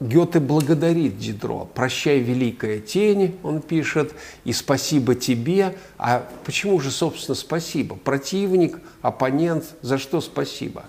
Гёте 0.00 0.40
благодарит 0.40 1.18
Дидро. 1.18 1.68
«Прощай, 1.74 2.20
великая 2.20 2.80
тень», 2.80 3.36
он 3.42 3.60
пишет, 3.60 4.14
«и 4.44 4.52
спасибо 4.54 5.14
тебе». 5.14 5.76
А 5.98 6.26
почему 6.44 6.80
же, 6.80 6.90
собственно, 6.90 7.34
спасибо? 7.34 7.96
Противник, 7.96 8.78
оппонент, 9.02 9.64
за 9.82 9.98
что 9.98 10.22
спасибо? 10.22 10.84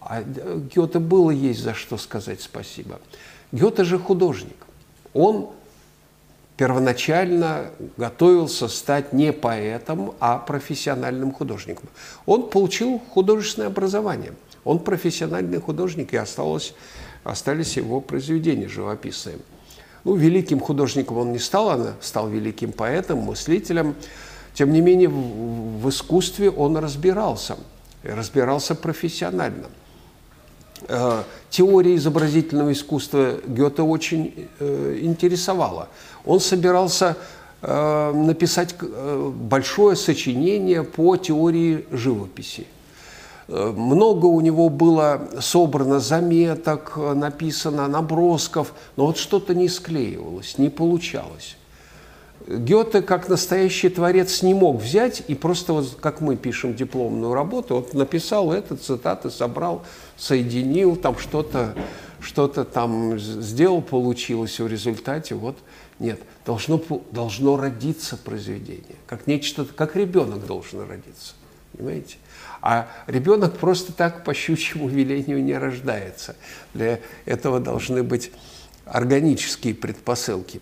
А 0.00 0.22
Гёте 0.22 1.00
было 1.00 1.32
есть 1.32 1.60
за 1.60 1.74
что 1.74 1.96
сказать 1.96 2.40
спасибо. 2.40 3.00
Гёте 3.50 3.82
же 3.82 3.98
художник. 3.98 4.56
Он 5.14 5.50
первоначально 6.58 7.70
готовился 7.96 8.66
стать 8.66 9.12
не 9.12 9.32
поэтом, 9.32 10.14
а 10.18 10.38
профессиональным 10.38 11.32
художником. 11.32 11.88
Он 12.26 12.50
получил 12.50 12.98
художественное 12.98 13.68
образование. 13.68 14.32
Он 14.64 14.80
профессиональный 14.80 15.60
художник, 15.60 16.12
и 16.12 16.16
осталось, 16.16 16.74
остались 17.22 17.76
его 17.76 18.00
произведения 18.00 18.66
живописные. 18.66 19.38
Ну, 20.02 20.16
великим 20.16 20.58
художником 20.58 21.18
он 21.18 21.32
не 21.32 21.38
стал, 21.38 21.68
он 21.68 21.86
стал 22.00 22.28
великим 22.28 22.72
поэтом, 22.72 23.18
мыслителем. 23.18 23.94
Тем 24.52 24.72
не 24.72 24.80
менее, 24.80 25.08
в, 25.08 25.82
в 25.82 25.88
искусстве 25.88 26.50
он 26.50 26.76
разбирался, 26.76 27.56
разбирался 28.02 28.74
профессионально– 28.74 29.66
Э, 30.86 31.22
теория 31.50 31.96
изобразительного 31.96 32.72
искусства 32.72 33.40
Гёте 33.46 33.82
очень 33.82 34.48
э, 34.60 34.98
интересовала. 35.02 35.88
Он 36.28 36.40
собирался 36.40 37.16
э, 37.62 38.12
написать 38.12 38.74
большое 38.78 39.96
сочинение 39.96 40.84
по 40.84 41.16
теории 41.16 41.86
живописи. 41.90 42.66
Много 43.48 44.26
у 44.26 44.42
него 44.42 44.68
было 44.68 45.22
собрано 45.40 46.00
заметок, 46.00 46.98
написано 46.98 47.88
набросков, 47.88 48.74
но 48.96 49.06
вот 49.06 49.16
что-то 49.16 49.54
не 49.54 49.70
склеивалось, 49.70 50.58
не 50.58 50.68
получалось. 50.68 51.56
Гёте, 52.46 53.00
как 53.00 53.30
настоящий 53.30 53.88
творец, 53.88 54.42
не 54.42 54.52
мог 54.52 54.82
взять 54.82 55.22
и 55.28 55.34
просто, 55.34 55.72
вот, 55.72 55.96
как 55.98 56.20
мы 56.20 56.36
пишем 56.36 56.74
дипломную 56.74 57.32
работу, 57.32 57.76
вот 57.76 57.94
написал 57.94 58.52
это, 58.52 58.76
цитаты 58.76 59.30
собрал, 59.30 59.82
соединил, 60.18 60.94
там 60.96 61.16
что-то 61.16 61.74
что 62.20 62.48
там 62.48 63.18
сделал, 63.18 63.80
получилось 63.80 64.58
в 64.58 64.66
результате, 64.66 65.34
вот 65.34 65.56
нет. 65.98 66.20
Должно, 66.44 66.82
должно 67.10 67.56
родиться 67.56 68.16
произведение, 68.16 68.96
как 69.06 69.26
нечто, 69.26 69.64
как 69.64 69.96
ребенок 69.96 70.46
должен 70.46 70.88
родиться, 70.88 71.34
понимаете? 71.72 72.16
А 72.60 72.88
ребенок 73.06 73.56
просто 73.58 73.92
так 73.92 74.24
по 74.24 74.34
щучьему 74.34 74.88
велению 74.88 75.42
не 75.42 75.56
рождается. 75.56 76.36
Для 76.74 77.00
этого 77.24 77.60
должны 77.60 78.02
быть 78.02 78.32
органические 78.84 79.74
предпосылки. 79.74 80.60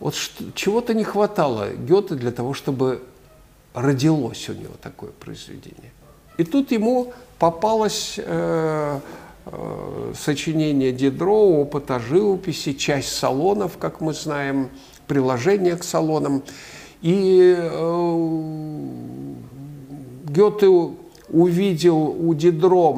Вот 0.00 0.14
чего-то 0.54 0.94
не 0.94 1.04
хватало 1.04 1.70
Гёте 1.70 2.14
для 2.14 2.30
того, 2.30 2.54
чтобы 2.54 3.02
родилось 3.74 4.48
у 4.48 4.54
него 4.54 4.74
такое 4.80 5.10
произведение. 5.10 5.92
И 6.36 6.44
тут 6.44 6.70
ему 6.70 7.12
попалось 7.38 8.14
э, 8.18 9.00
э, 9.52 10.12
сочинение 10.16 10.92
Дидро, 10.92 11.60
опыт 11.60 11.90
о 11.90 11.98
живописи, 11.98 12.72
часть 12.72 13.12
салонов, 13.12 13.78
как 13.78 14.00
мы 14.00 14.14
знаем, 14.14 14.70
приложение 15.06 15.76
к 15.76 15.84
салонам. 15.84 16.42
И 17.02 17.54
э, 17.56 18.78
Гёте 20.28 20.68
увидел 21.30 21.98
у 21.98 22.34
Дидро 22.34 22.94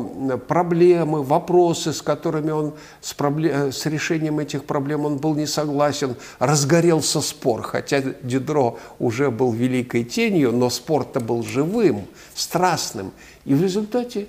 проблемы, 0.47 1.23
вопросы, 1.23 1.93
с 1.93 2.03
которыми 2.03 2.51
он, 2.51 2.75
с, 3.01 3.13
проблем, 3.13 3.73
с 3.73 3.87
решением 3.87 4.39
этих 4.39 4.65
проблем 4.65 5.05
он 5.05 5.17
был 5.19 5.35
не 5.35 5.47
согласен, 5.47 6.15
разгорелся 6.39 7.21
спор, 7.21 7.63
хотя 7.63 8.01
Дидро 8.23 8.79
уже 8.99 9.31
был 9.31 9.53
великой 9.53 10.05
тенью, 10.05 10.53
но 10.53 10.71
спор-то 10.71 11.21
был 11.21 11.43
живым, 11.43 12.07
страстным. 12.35 13.13
И 13.45 13.55
в 13.55 13.63
результате 13.63 14.29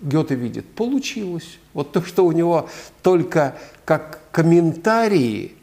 Гёте 0.00 0.34
видит, 0.34 0.66
получилось. 0.74 1.58
Вот 1.74 1.92
то, 1.92 2.02
что 2.02 2.24
у 2.24 2.32
него 2.32 2.68
только 3.02 3.56
как 3.84 4.20
комментарии– 4.32 5.56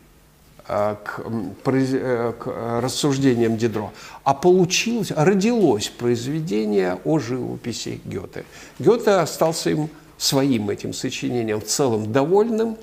Э, 0.71 0.97
к, 1.03 1.23
э, 1.65 2.33
к 2.37 2.79
рассуждениям 2.79 3.57
Дидро, 3.57 3.91
а 4.23 4.35
получилось, 4.35 5.11
родилось 5.15 5.87
произведение 5.87 6.99
о 7.05 7.17
живописи 7.17 7.99
Гёте. 8.05 8.45
Гёте 8.77 9.09
остался 9.09 9.71
им 9.71 9.89
своим 10.19 10.69
этим 10.69 10.93
сочинением 10.93 11.59
в 11.59 11.65
целом 11.65 12.11
довольным, 12.11 12.77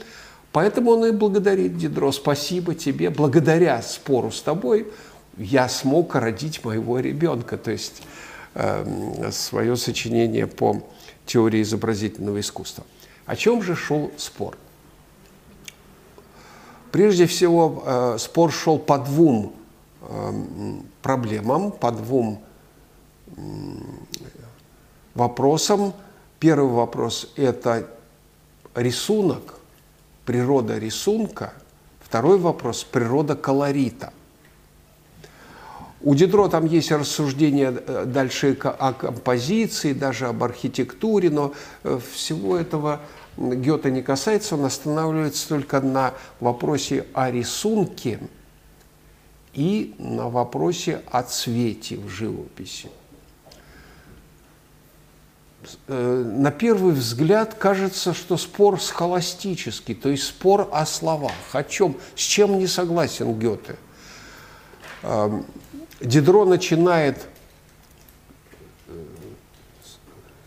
поэтому 0.51 0.91
он 0.91 1.05
и 1.05 1.13
благодарит 1.13 1.79
Дидро. 1.79 2.11
Спасибо 2.11 2.75
тебе, 2.75 3.09
благодаря 3.09 3.81
спору 3.83 4.33
с 4.33 4.43
тобой 4.43 4.89
я 5.37 5.69
смог 5.69 6.17
родить 6.17 6.65
моего 6.65 6.99
ребенка, 6.99 7.57
то 7.57 7.71
есть 7.71 8.03
э, 8.55 9.31
свое 9.31 9.77
сочинение 9.77 10.49
по 10.49 10.83
теории 11.27 11.63
изобразительного 11.63 12.41
искусства. 12.41 12.85
О 13.27 13.37
чем 13.37 13.63
же 13.63 13.75
шел 13.75 14.11
спор? 14.17 14.57
Прежде 16.93 17.27
всего, 17.27 17.83
э, 17.85 18.17
спор 18.19 18.53
шел 18.53 18.79
по 18.79 18.99
двум 18.99 19.53
э, 20.01 20.33
проблемам, 21.03 21.73
по 21.73 21.91
двум 21.93 22.43
вопросам. 25.15 25.93
Первый 26.39 26.71
вопрос– 26.71 27.33
это 27.37 27.89
рисунок, 28.75 29.59
природа 30.25 30.79
рисунка. 30.79 31.53
Второй 32.01 32.39
вопрос– 32.39 32.85
природа 32.91 33.35
колорита. 33.35 34.13
У 36.07 36.15
Дидро 36.15 36.47
там 36.47 36.67
есть 36.67 36.93
рассуждения 36.93 37.75
э, 37.85 38.05
дальше 38.07 38.57
о 38.63 38.93
композиции, 38.93 39.93
даже 39.93 40.29
об 40.29 40.45
архитектуре, 40.45 41.31
но 41.31 41.53
всего 42.15 42.57
этого 42.57 43.01
Гёте 43.37 43.91
не 43.91 44.03
касается, 44.03 44.55
он 44.55 44.65
останавливается 44.67 45.49
только 45.49 45.81
на 45.81 46.15
вопросе 46.39 47.07
о 47.13 47.29
рисунке 47.29 48.21
и 49.53 49.97
на 49.99 50.29
вопросе 50.29 51.03
о 51.11 51.25
цвете 51.25 51.97
в 51.97 52.09
живописи. 52.09 52.89
Э, 55.89 56.23
на 56.25 56.53
первый 56.53 56.93
взгляд 56.93 57.55
кажется, 57.55 58.15
что 58.15 58.37
спор 58.37 58.81
схоластический, 58.81 59.97
то 59.97 60.09
есть 60.09 60.23
спор 60.23 60.69
о 60.71 60.87
словах. 60.87 61.33
О 61.51 61.65
чем, 61.65 61.97
с 62.15 62.21
чем 62.21 62.61
не 62.61 62.69
согласен 62.69 63.37
Гёте? 63.37 63.75
Дидро 66.01 66.45
начинает 66.45 67.27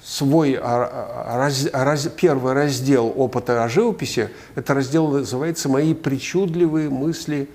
свой 0.04 0.58
а, 0.62 1.38
раз, 1.38 1.68
раз, 1.72 2.08
первый 2.08 2.54
раздел 2.54 3.14
опыта 3.16 3.64
о 3.64 3.70
живописи, 3.70 4.30
это 4.56 4.74
раздел 4.74 5.08
называется 5.08 5.70
«Мои 5.70 5.94
причудливые 5.94 6.90
мысли 6.90 7.50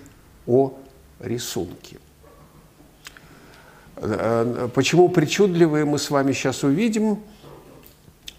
о 0.47 0.73
рисунке». 1.21 1.99
Э, 3.97 4.69
почему 4.75 5.09
причудливые, 5.09 5.85
мы 5.85 5.99
с 5.99 6.11
вами 6.11 6.33
сейчас 6.33 6.63
увидим. 6.63 7.21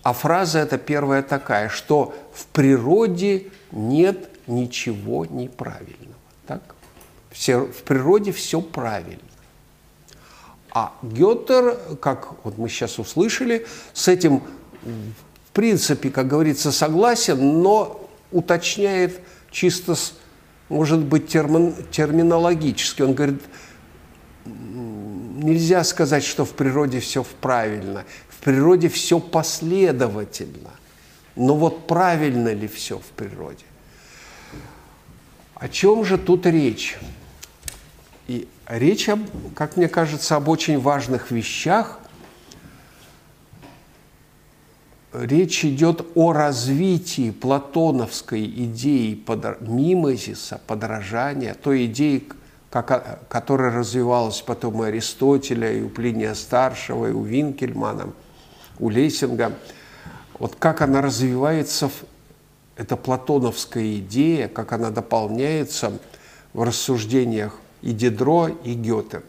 А 0.03 0.13
фраза 0.13 0.59
эта 0.59 0.77
первая 0.77 1.23
такая, 1.23 1.69
что 1.69 2.13
в 2.33 2.45
природе 2.47 3.47
нет 3.71 4.29
ничего 4.47 5.25
неправильного. 5.25 6.15
Так? 6.45 6.61
Все, 7.31 7.59
в 7.59 7.83
природе 7.83 8.31
все 8.31 8.61
правильно. 8.61 9.19
А 10.75 10.93
Гетер, 11.01 11.77
как 12.01 12.43
вот 12.43 12.57
мы 12.57 12.67
сейчас 12.67 12.99
услышали, 12.99 13.65
с 13.93 14.09
этим 14.09 14.43
в 14.83 15.51
принципе, 15.53 16.09
как 16.09 16.27
говорится, 16.27 16.69
согласен, 16.73 17.61
но 17.61 18.09
уточняет 18.33 19.21
чисто, 19.51 19.95
может 20.67 20.99
быть, 20.99 21.29
термин, 21.29 21.73
терминологически. 21.91 23.03
Он 23.03 23.13
говорит, 23.13 23.41
нельзя 24.45 25.85
сказать, 25.85 26.25
что 26.25 26.43
в 26.43 26.51
природе 26.51 26.99
все 26.99 27.25
правильно. 27.39 28.03
В 28.27 28.43
природе 28.43 28.89
все 28.89 29.21
последовательно. 29.21 30.71
Но 31.37 31.55
вот 31.55 31.87
правильно 31.87 32.53
ли 32.53 32.67
все 32.67 32.99
в 32.99 33.07
природе? 33.15 33.63
О 35.55 35.69
чем 35.69 36.03
же 36.03 36.17
тут 36.17 36.45
речь? 36.45 36.97
Речь, 38.67 39.09
об, 39.09 39.19
как 39.53 39.77
мне 39.77 39.87
кажется, 39.87 40.35
об 40.35 40.49
очень 40.49 40.79
важных 40.79 41.29
вещах. 41.29 41.99
Речь 45.13 45.63
идет 45.63 46.03
о 46.15 46.33
развитии 46.33 47.29
платоновской 47.29 48.43
идеи 48.43 49.13
подор... 49.13 49.57
мимесиса, 49.61 50.59
подражания, 50.65 51.53
той 51.53 51.85
идеи, 51.85 52.27
как, 52.71 53.27
которая 53.29 53.71
развивалась 53.71 54.41
потом 54.41 54.77
у 54.77 54.81
Аристотеля, 54.81 55.71
и 55.71 55.83
у 55.83 55.89
Плиния 55.89 56.33
Старшего, 56.33 57.05
и 57.07 57.11
у 57.11 57.21
Винкельмана, 57.21 58.13
у 58.79 58.89
Лессинга. 58.89 59.53
вот 60.39 60.55
как 60.55 60.81
она 60.81 61.01
развивается, 61.01 61.91
эта 62.75 62.97
платоновская 62.97 63.97
идея, 63.97 64.47
как 64.47 64.73
она 64.73 64.89
дополняется 64.89 65.93
в 66.51 66.63
рассуждениях 66.63 67.59
и 67.85 67.91
Дидро, 67.91 68.47
и 68.47 68.73
Гёте. 68.73 69.21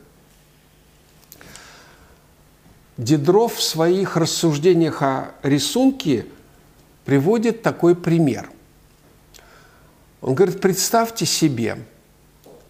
Дидро 2.96 3.48
в 3.48 3.62
своих 3.62 4.16
рассуждениях 4.16 5.02
о 5.02 5.34
рисунке 5.42 6.26
приводит 7.04 7.62
такой 7.62 7.94
пример. 7.94 8.50
Он 10.22 10.34
говорит, 10.34 10.62
представьте 10.62 11.26
себе, 11.26 11.84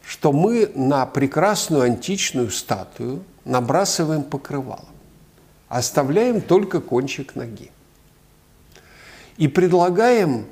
что 0.04 0.32
мы 0.32 0.72
на 0.74 1.06
прекрасную 1.06 1.84
античную 1.84 2.50
статую 2.50 3.22
набрасываем 3.44 4.24
покрывало, 4.24 4.88
оставляем 5.68 6.40
только 6.40 6.80
кончик 6.80 7.36
ноги. 7.36 7.70
И 9.36 9.46
предлагаем 9.46 10.46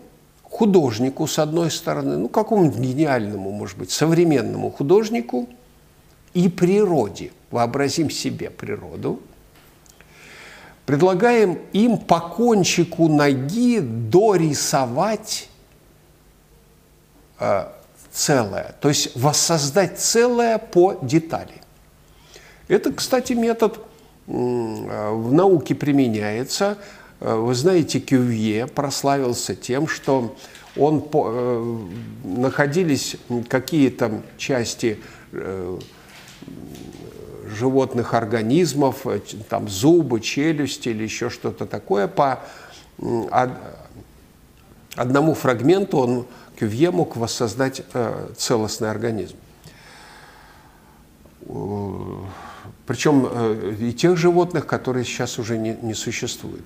художнику, 0.54 1.26
с 1.26 1.40
одной 1.40 1.70
стороны, 1.70 2.16
ну, 2.16 2.28
какому-нибудь 2.28 2.78
гениальному, 2.78 3.50
может 3.50 3.76
быть, 3.76 3.90
современному 3.90 4.70
художнику 4.70 5.48
и 6.32 6.48
природе. 6.48 7.32
Вообразим 7.50 8.08
себе 8.08 8.50
природу. 8.50 9.20
Предлагаем 10.86 11.58
им 11.72 11.98
по 11.98 12.20
кончику 12.20 13.08
ноги 13.08 13.80
дорисовать 13.80 15.48
э, 17.40 17.66
целое, 18.12 18.76
то 18.80 18.88
есть 18.88 19.16
воссоздать 19.16 19.98
целое 19.98 20.58
по 20.58 20.98
детали. 21.02 21.62
Это, 22.68 22.92
кстати, 22.92 23.32
метод 23.32 23.78
э, 23.78 23.80
в 24.30 25.32
науке 25.32 25.74
применяется– 25.74 26.78
вы 27.20 27.54
знаете, 27.54 28.00
Кювье 28.00 28.66
прославился 28.66 29.54
тем, 29.54 29.88
что 29.88 30.36
он 30.76 31.00
по, 31.00 31.28
э, 31.30 31.78
находились 32.24 33.16
какие-то 33.48 34.22
части 34.36 34.98
э, 35.32 35.78
животных 37.46 38.14
организмов, 38.14 39.06
э, 39.06 39.20
там 39.48 39.68
зубы, 39.68 40.20
челюсти 40.20 40.88
или 40.88 41.04
еще 41.04 41.30
что-то 41.30 41.66
такое, 41.66 42.08
по 42.08 42.40
од, 42.98 43.50
одному 44.96 45.34
фрагменту 45.34 45.98
он 45.98 46.26
Кювье 46.58 46.90
мог 46.90 47.16
воссоздать 47.16 47.82
э, 47.94 48.28
целостный 48.36 48.90
организм. 48.90 49.36
Причем 52.86 53.28
э, 53.30 53.76
и 53.80 53.92
тех 53.92 54.16
животных, 54.16 54.66
которые 54.66 55.04
сейчас 55.04 55.38
уже 55.38 55.58
не, 55.58 55.76
не 55.82 55.94
существуют. 55.94 56.64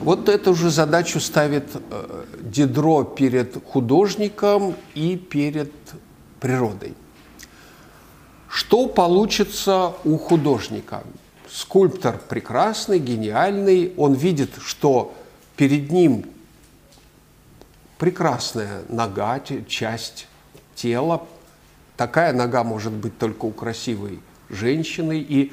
Вот 0.00 0.28
эту 0.28 0.54
же 0.54 0.70
задачу 0.70 1.18
ставит 1.18 1.68
э, 1.74 2.24
Дидро 2.40 3.02
перед 3.04 3.62
художником 3.66 4.76
и 4.94 5.16
перед 5.16 5.72
природой. 6.40 6.94
Что 8.48 8.86
получится 8.86 9.94
у 10.04 10.16
художника? 10.16 11.02
Скульптор 11.50 12.18
прекрасный, 12.28 12.98
гениальный, 12.98 13.92
он 13.96 14.14
видит, 14.14 14.50
что 14.64 15.14
перед 15.56 15.90
ним 15.90 16.26
прекрасная 17.98 18.82
нога, 18.88 19.40
часть 19.66 20.28
тела. 20.76 21.26
Такая 21.96 22.32
нога 22.32 22.62
может 22.62 22.92
быть 22.92 23.18
только 23.18 23.46
у 23.46 23.50
красивой 23.50 24.20
женщины. 24.48 25.18
И 25.18 25.52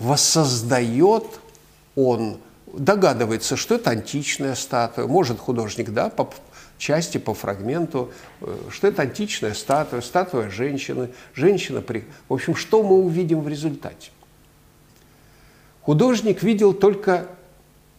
воссоздает 0.00 1.24
он 1.94 2.38
догадывается, 2.76 3.56
что 3.56 3.76
это 3.76 3.90
античная 3.90 4.54
статуя, 4.54 5.06
может 5.06 5.38
художник, 5.38 5.90
да, 5.90 6.08
по 6.08 6.30
части, 6.78 7.18
по 7.18 7.34
фрагменту, 7.34 8.12
э, 8.40 8.56
что 8.70 8.88
это 8.88 9.02
античная 9.02 9.54
статуя, 9.54 10.00
статуя 10.00 10.50
женщины, 10.50 11.10
женщина 11.34 11.80
при... 11.80 12.04
В 12.28 12.34
общем, 12.34 12.54
что 12.54 12.82
мы 12.82 12.96
увидим 12.96 13.40
в 13.40 13.48
результате? 13.48 14.10
Художник 15.82 16.42
видел 16.42 16.74
только 16.74 17.28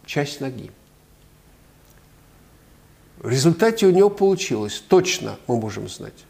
часть 0.06 0.40
ноги. 0.40 0.70
В 3.18 3.28
результате 3.28 3.86
у 3.86 3.90
него 3.90 4.10
получилось, 4.10 4.82
точно 4.86 5.38
мы 5.48 5.58
можем 5.58 5.88
знать, 5.88 6.24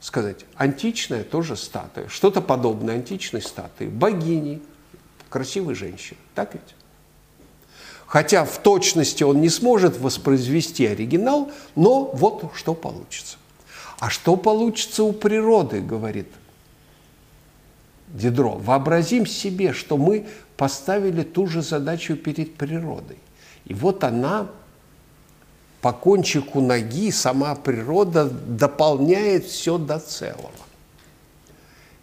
сказать, 0.00 0.44
античная 0.56 1.22
тоже 1.22 1.56
статуя, 1.56 2.08
что-то 2.08 2.40
подобное 2.40 2.96
античной 2.96 3.40
статуи, 3.40 3.86
богини, 3.86 4.60
красивой 5.28 5.74
женщины. 5.74 6.18
Так 6.34 6.54
ведь? 6.54 6.74
Хотя 8.14 8.44
в 8.44 8.58
точности 8.58 9.24
он 9.24 9.40
не 9.40 9.48
сможет 9.48 9.98
воспроизвести 9.98 10.86
оригинал, 10.86 11.50
но 11.74 12.12
вот 12.14 12.48
что 12.54 12.72
получится. 12.72 13.38
А 13.98 14.08
что 14.08 14.36
получится 14.36 15.02
у 15.02 15.12
природы, 15.12 15.80
говорит 15.80 16.28
Дидро. 18.06 18.50
Вообразим 18.50 19.26
себе, 19.26 19.72
что 19.72 19.96
мы 19.96 20.28
поставили 20.56 21.24
ту 21.24 21.48
же 21.48 21.60
задачу 21.60 22.14
перед 22.14 22.54
природой. 22.54 23.18
И 23.64 23.74
вот 23.74 24.04
она 24.04 24.46
по 25.80 25.92
кончику 25.92 26.60
ноги, 26.60 27.10
сама 27.10 27.56
природа 27.56 28.26
дополняет 28.26 29.44
все 29.44 29.76
до 29.76 29.98
целого. 29.98 30.52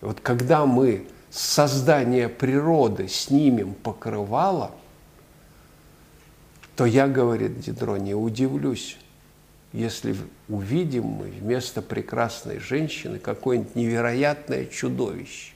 И 0.02 0.06
вот 0.06 0.20
когда 0.20 0.66
мы 0.66 1.08
создание 1.30 2.28
природы 2.28 3.08
снимем 3.08 3.74
покрывало– 3.76 4.72
то 6.82 6.88
я, 6.88 7.08
говорит 7.08 7.60
Дидро, 7.60 7.98
не 7.98 8.16
удивлюсь, 8.16 8.98
если 9.72 10.16
увидим 10.50 11.04
мы 11.04 11.26
вместо 11.26 11.84
прекрасной 11.84 12.58
женщины 12.58 13.20
какое-нибудь 13.20 13.76
невероятное 13.76 14.66
чудовище. 14.66 15.54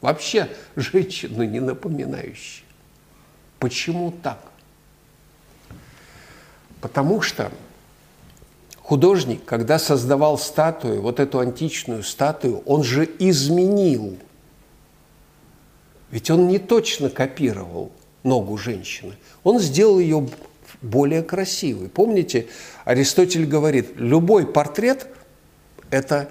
Вообще 0.00 0.48
женщину 0.76 1.44
не 1.44 1.60
напоминающее. 1.60 2.64
Почему 3.58 4.12
так? 4.12 4.40
Потому 6.80 7.20
что 7.20 7.52
художник, 8.78 9.44
когда 9.44 9.78
создавал 9.78 10.38
статую, 10.38 11.02
вот 11.02 11.20
эту 11.20 11.38
античную 11.38 12.02
статую, 12.02 12.60
он 12.60 12.82
же 12.82 13.06
изменил. 13.18 14.16
Ведь 16.10 16.30
он 16.30 16.48
не 16.48 16.58
точно 16.58 17.10
копировал 17.10 17.92
ногу 18.24 18.56
женщины, 18.58 19.14
он 19.44 19.60
сделал 19.60 20.00
ее 20.00 20.28
более 20.82 21.22
красивой. 21.22 21.88
Помните, 21.88 22.48
Аристотель 22.84 23.46
говорит, 23.46 23.92
любой 23.96 24.46
портрет– 24.46 25.06
это 25.90 26.28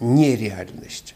нереальность. 0.00 1.14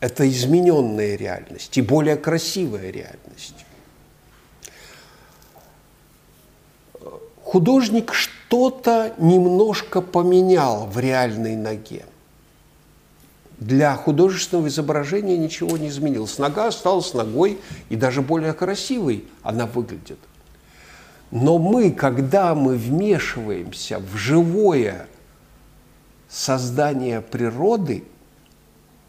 Это 0.00 0.28
измененная 0.28 1.16
реальность 1.16 1.76
и 1.78 1.82
более 1.82 2.16
красивая 2.16 2.90
реальность. 2.90 3.64
Художник 7.42 8.12
что-то 8.14 9.14
немножко 9.18 10.00
поменял 10.00 10.86
в 10.86 10.98
реальной 10.98 11.54
ноге 11.54 12.04
для 13.66 13.94
художественного 13.94 14.68
изображения 14.68 15.36
ничего 15.38 15.76
не 15.76 15.88
изменилось. 15.88 16.38
Нога 16.38 16.66
осталась 16.66 17.14
ногой, 17.14 17.58
и 17.88 17.96
даже 17.96 18.20
более 18.20 18.52
красивой 18.52 19.24
она 19.42 19.66
выглядит. 19.66 20.18
Но 21.30 21.58
мы, 21.58 21.92
когда 21.92 22.54
мы 22.54 22.76
вмешиваемся 22.76 24.00
в 24.00 24.16
живое 24.16 25.06
создание 26.28 27.20
природы, 27.20 28.04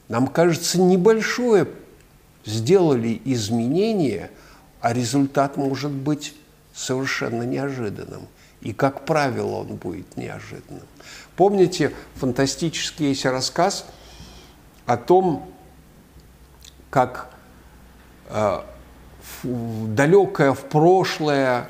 нам 0.07 0.27
кажется, 0.27 0.79
небольшое 0.79 1.67
сделали 2.45 3.19
изменение, 3.25 4.29
а 4.81 4.93
результат 4.93 5.57
может 5.57 5.91
быть 5.91 6.35
совершенно 6.73 7.43
неожиданным. 7.43 8.27
И, 8.61 8.71
как 8.71 9.05
правило, 9.05 9.55
он 9.57 9.75
будет 9.75 10.15
неожиданным. 10.15 10.83
Помните 11.35 11.91
фантастический 12.15 13.09
есть 13.09 13.25
рассказ– 13.25 13.85
о 14.85 14.97
том, 14.97 15.51
как 16.89 17.29
э, 18.29 18.61
в, 19.43 19.93
далекое 19.93 20.53
в 20.53 20.61
прошлое 20.65 21.69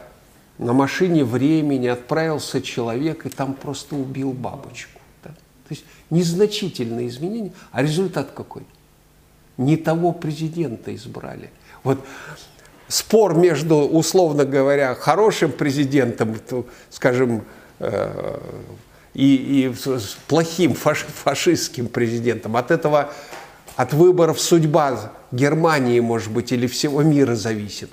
на 0.58 0.74
машине 0.74 1.24
времени 1.24 1.88
отправился 1.88 2.62
человек 2.62 3.26
и 3.26 3.30
там 3.30 3.54
просто 3.54 3.96
убил 3.96 4.32
бабочку. 4.32 5.00
Да? 5.24 5.30
То 5.30 5.70
есть 5.72 5.86
незначительные 6.10 7.08
изменения, 7.08 7.54
а 7.72 7.82
результат 7.82 8.32
какой? 8.32 8.64
Не 9.58 9.78
того 9.78 10.12
президента 10.12 10.94
избрали. 10.96 11.52
Вот 11.84 12.04
спор 12.88 13.36
между, 13.36 13.78
условно 13.78 14.46
говоря, 14.46 14.96
хорошим 14.96 15.52
президентом, 15.52 16.36
скажем, 16.90 17.44
э, 17.80 18.40
и, 19.14 19.70
и 19.70 19.74
с 19.76 20.18
плохим 20.28 20.74
фаш, 20.74 21.06
фашистским 21.06 21.88
президентом. 21.88 22.58
От 22.58 22.72
этого 22.72 23.14
от 23.76 23.94
выборов 23.94 24.40
судьба 24.40 25.14
Германии, 25.32 26.00
может 26.00 26.32
быть, 26.32 26.52
или 26.52 26.68
всего 26.68 27.02
мира 27.02 27.36
зависит. 27.36 27.90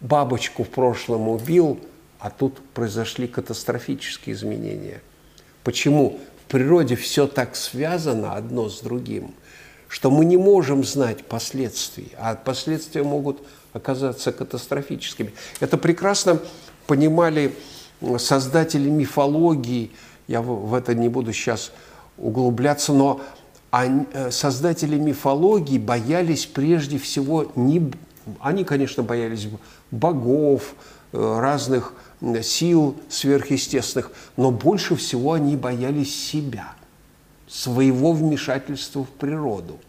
Бабочку 0.00 0.64
в 0.64 0.68
прошлом 0.70 1.28
убил, 1.28 1.78
а 2.18 2.30
тут 2.30 2.58
произошли 2.74 3.26
катастрофические 3.26 4.34
изменения. 4.34 5.02
Почему? 5.62 6.20
В 6.46 6.50
природе 6.50 6.96
все 6.96 7.26
так 7.26 7.54
связано 7.54 8.34
одно 8.34 8.68
с 8.68 8.80
другим, 8.80 9.34
что 9.88 10.10
мы 10.10 10.24
не 10.24 10.36
можем 10.36 10.84
знать 10.84 11.24
последствий, 11.24 12.12
а 12.18 12.34
последствия 12.34 13.02
могут 13.02 13.42
оказаться 13.72 14.32
катастрофическими. 14.32 15.32
Это 15.60 15.76
прекрасно 15.76 16.40
понимали 16.86 17.54
создатели 18.18 18.88
мифологии, 18.88 19.90
я 20.30 20.42
в 20.42 20.74
это 20.74 20.94
не 20.94 21.08
буду 21.08 21.32
сейчас 21.32 21.72
углубляться, 22.16 22.92
но 22.92 23.20
они, 23.72 24.06
э, 24.12 24.30
создатели 24.30 24.96
мифологии 24.96 25.76
боялись 25.76 26.46
прежде 26.46 26.98
всего 26.98 27.50
не... 27.56 27.90
Они, 28.38 28.62
конечно, 28.62 29.02
боялись 29.02 29.48
богов, 29.90 30.76
э, 31.12 31.38
разных 31.40 31.94
сил 32.44 32.96
сверхъестественных, 33.08 34.12
но 34.36 34.52
больше 34.52 34.94
всего 34.94 35.32
они 35.32 35.56
боялись 35.56 36.14
себя, 36.14 36.74
своего 37.48 38.12
вмешательства 38.12 39.04
в 39.04 39.08
природу. 39.08 39.80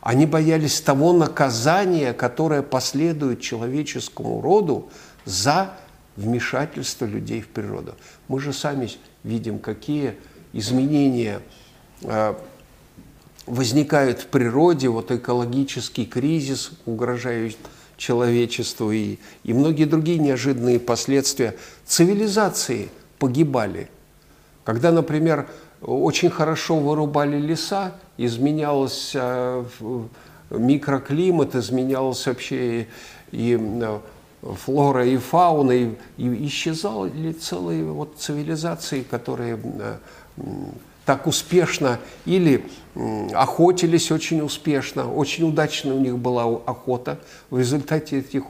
Они 0.00 0.26
боялись 0.26 0.80
того 0.80 1.12
наказания, 1.12 2.12
которое 2.12 2.62
последует 2.62 3.40
человеческому 3.40 4.40
роду 4.40 4.90
за 5.24 5.72
вмешательство 6.16 7.04
людей 7.04 7.40
в 7.40 7.48
природу. 7.48 7.94
Мы 8.28 8.40
же 8.40 8.52
сами 8.52 8.90
видим, 9.26 9.58
какие 9.58 10.14
изменения 10.52 11.40
э, 12.02 12.34
возникают 13.46 14.20
в 14.20 14.26
природе, 14.28 14.88
вот 14.88 15.10
экологический 15.10 16.06
кризис 16.06 16.70
угрожает 16.86 17.56
человечеству 17.96 18.92
и, 18.92 19.18
и 19.42 19.52
многие 19.52 19.84
другие 19.84 20.18
неожиданные 20.18 20.78
последствия 20.78 21.56
цивилизации 21.84 22.88
погибали. 23.18 23.88
Когда, 24.64 24.92
например, 24.92 25.48
очень 25.80 26.30
хорошо 26.30 26.78
вырубали 26.78 27.38
леса, 27.38 27.94
изменялся 28.16 29.64
микроклимат, 30.50 31.54
изменялся 31.54 32.30
вообще 32.30 32.82
и, 32.82 32.86
и 33.32 33.58
э, 33.58 33.98
флора 34.54 35.06
и 35.06 35.16
фауна, 35.16 35.72
и, 35.72 35.94
и 36.16 36.46
исчезали 36.46 37.32
целые 37.32 37.84
вот 37.84 38.16
цивилизации, 38.18 39.02
которые 39.02 39.58
э, 39.62 39.96
так 41.04 41.26
успешно 41.26 42.00
или 42.24 42.66
охотились 43.32 44.10
очень 44.10 44.40
успешно, 44.40 45.10
очень 45.10 45.48
удачно 45.48 45.94
у 45.94 46.00
них 46.00 46.18
была 46.18 46.44
охота. 46.44 47.20
В 47.50 47.58
результате 47.58 48.18
этих 48.18 48.44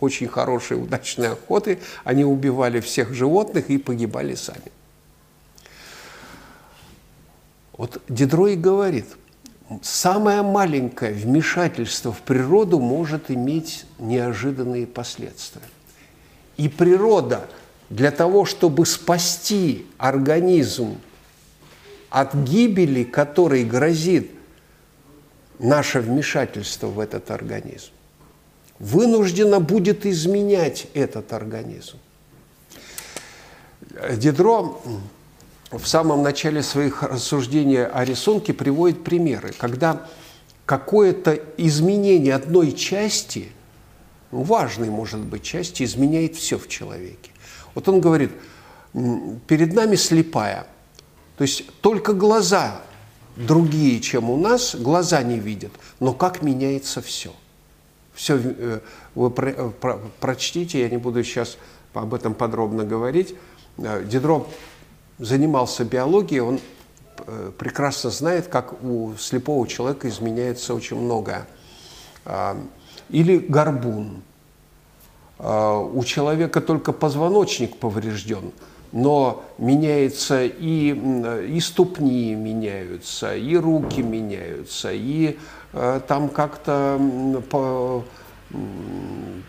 очень 0.00 0.26
хорошей, 0.26 0.82
удачной 0.82 1.28
охоты 1.28 1.78
они 2.02 2.24
убивали 2.24 2.80
всех 2.80 3.14
животных 3.14 3.70
и 3.70 3.78
погибали 3.78 4.34
сами. 4.34 4.72
Вот 7.76 8.00
Дидро 8.08 8.48
и 8.48 8.56
говорит, 8.56 9.06
самое 9.82 10.42
маленькое 10.42 11.12
вмешательство 11.12 12.12
в 12.12 12.20
природу 12.22 12.78
может 12.78 13.30
иметь 13.30 13.86
неожиданные 13.98 14.86
последствия. 14.86 15.62
И 16.56 16.68
природа 16.68 17.48
для 17.90 18.10
того, 18.10 18.44
чтобы 18.44 18.86
спасти 18.86 19.86
организм 19.98 20.98
от 22.10 22.34
гибели, 22.34 23.04
которой 23.04 23.64
грозит 23.64 24.30
наше 25.58 26.00
вмешательство 26.00 26.86
в 26.86 27.00
этот 27.00 27.30
организм, 27.30 27.90
вынуждена 28.78 29.60
будет 29.60 30.06
изменять 30.06 30.86
этот 30.94 31.32
организм. 31.32 31.98
Дидро 34.12 34.80
в 35.78 35.86
самом 35.86 36.22
начале 36.22 36.62
своих 36.62 37.02
рассуждений 37.02 37.84
о 37.84 38.04
рисунке 38.04 38.52
приводит 38.52 39.04
примеры, 39.04 39.52
когда 39.56 40.06
какое-то 40.66 41.38
изменение 41.56 42.34
одной 42.34 42.72
части, 42.72 43.52
важной, 44.30 44.90
может 44.90 45.20
быть, 45.20 45.42
части, 45.42 45.82
изменяет 45.82 46.36
все 46.36 46.58
в 46.58 46.68
человеке. 46.68 47.30
Вот 47.74 47.88
он 47.88 48.00
говорит, 48.00 48.32
перед 49.46 49.72
нами 49.74 49.96
слепая– 49.96 50.66
то 51.36 51.42
есть 51.42 51.64
только 51.80 52.12
глаза 52.12 52.80
другие, 53.36 54.00
чем 54.00 54.30
у 54.30 54.36
нас, 54.36 54.74
глаза 54.76 55.22
не 55.22 55.38
видят. 55.38 55.72
Но 56.00 56.12
как 56.12 56.42
меняется 56.42 57.02
все. 57.02 57.32
Все 58.14 58.38
э, 58.38 58.80
вы 59.16 59.30
про, 59.30 59.70
про, 59.70 59.98
прочтите, 60.20 60.80
я 60.80 60.88
не 60.88 60.98
буду 60.98 61.24
сейчас 61.24 61.58
об 61.92 62.14
этом 62.14 62.34
подробно 62.34 62.84
говорить. 62.84 63.34
Э, 63.78 64.04
Дидро 64.04 64.46
занимался 65.18 65.84
биологией, 65.84 66.40
он 66.40 66.60
э, 67.26 67.52
прекрасно 67.58 68.10
знает, 68.10 68.48
как 68.48 68.82
у 68.82 69.14
слепого 69.18 69.66
человека 69.66 70.08
изменяется 70.08 70.74
очень 70.74 70.98
многое. 70.98 71.46
А, 72.24 72.56
или 73.10 73.38
горбун. 73.38 74.22
А, 75.38 75.78
у 75.78 76.02
человека 76.04 76.60
только 76.60 76.92
позвоночник 76.92 77.76
поврежден– 77.76 78.52
но 78.94 79.42
меняется 79.58 80.44
и, 80.44 80.94
и 81.48 81.60
ступни 81.60 82.32
меняются, 82.36 83.34
и 83.34 83.56
руки 83.56 84.00
меняются, 84.00 84.92
и 84.92 85.36
э, 85.72 86.00
там 86.06 86.28
как-то 86.28 87.00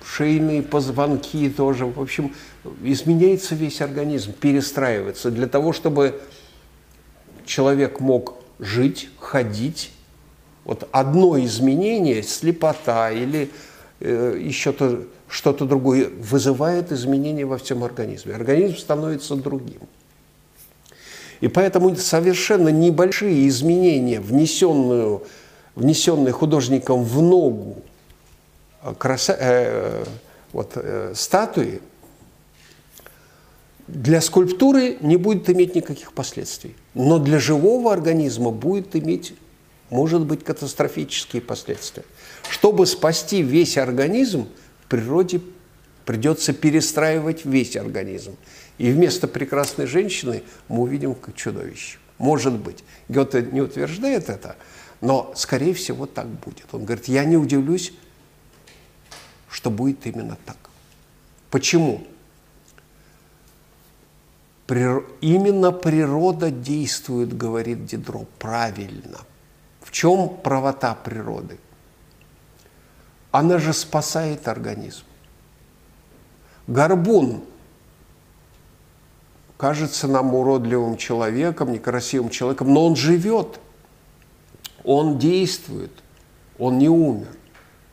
шейные 0.06 0.62
позвонки 0.62 1.50
тоже. 1.50 1.86
В 1.86 2.00
общем, 2.00 2.34
изменяется 2.84 3.56
весь 3.56 3.82
организм, 3.82 4.34
перестраивается 4.34 5.32
для 5.32 5.48
того, 5.48 5.74
чтобы 5.74 6.22
человек 7.46 8.00
мог 8.00 8.36
жить, 8.60 9.10
ходить. 9.20 9.92
Вот 10.64 10.88
одно 10.92 11.40
изменение, 11.40 12.24
слепота 12.24 13.12
или 13.12 13.50
э, 14.00 14.40
еще-то 14.42 15.06
что-то 15.28 15.66
другое 15.66 16.10
вызывает 16.10 16.92
изменения 16.92 17.46
во 17.46 17.58
всем 17.58 17.84
организме. 17.84 18.36
Организм 18.36 18.78
становится 18.78 19.36
другим. 19.36 19.82
И 21.42 21.48
поэтому 21.48 21.96
совершенно 21.96 22.70
небольшие 22.70 23.48
изменения, 23.48 24.20
внесенную, 24.20 25.24
внесенные 25.76 26.32
художником 26.32 27.04
в 27.04 27.22
ногу 27.22 27.84
краса, 28.94 29.36
э, 29.40 30.06
вот, 30.54 30.74
э, 30.76 31.14
статуи, 31.16 31.82
для 33.88 34.22
скульптуры 34.22 34.98
не 35.02 35.18
будет 35.18 35.50
иметь 35.50 35.76
никаких 35.76 36.14
последствий. 36.14 36.76
Но 36.94 37.20
для 37.20 37.40
живого 37.40 37.94
организма 37.94 38.52
будет 38.52 38.96
иметь, 38.96 39.36
может 39.90 40.22
быть, 40.22 40.44
катастрофические 40.44 41.42
последствия. 41.42 42.04
Чтобы 42.50 42.86
спасти 42.86 43.42
весь 43.42 43.78
организм– 43.78 44.48
природе 44.88 45.42
придется 46.06 46.54
перестраивать 46.54 47.46
весь 47.46 47.76
организм. 47.76 48.36
И 48.78 48.92
вместо 48.92 49.28
прекрасной 49.28 49.88
женщины 49.88 50.44
мы 50.68 50.82
увидим 50.82 51.16
чудовище. 51.36 51.98
Может 52.18 52.54
быть. 52.54 52.84
Гёте 53.10 53.48
не 53.52 53.62
утверждает 53.62 54.30
это, 54.30 54.56
но, 55.02 55.34
скорее 55.36 55.74
всего, 55.74 56.06
так 56.06 56.28
будет. 56.28 56.66
Он 56.72 56.86
говорит, 56.86 57.08
я 57.08 57.26
не 57.26 57.38
удивлюсь, 57.38 57.94
что 59.56 59.70
будет 59.70 60.06
именно 60.06 60.38
так. 60.46 60.58
Почему? 61.50 62.06
Прир... 64.68 65.06
Именно 65.22 65.72
природа 65.72 66.52
действует, 66.52 67.36
говорит 67.38 67.86
Дидро, 67.86 68.26
правильно. 68.40 69.20
В 69.82 69.92
чем 69.92 70.38
правота 70.44 70.96
природы? 70.96 71.58
она 73.36 73.58
же 73.58 73.74
спасает 73.74 74.48
организм. 74.48 75.04
Горбун 76.68 77.44
кажется 79.58 80.08
нам 80.08 80.34
уродливым 80.34 80.96
человеком, 80.96 81.74
некрасивым 81.74 82.30
человеком, 82.30 82.74
но 82.74 82.86
он 82.86 82.96
живет, 82.96 83.60
он 84.86 85.20
действует, 85.20 85.92
он 86.58 86.78
не 86.78 86.88
умер. 86.88 87.35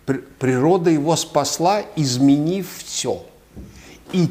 Природа 0.07 0.91
его 0.91 1.15
спасла, 1.17 1.83
изменив 1.97 2.69
все. 2.85 3.25
И 4.13 4.29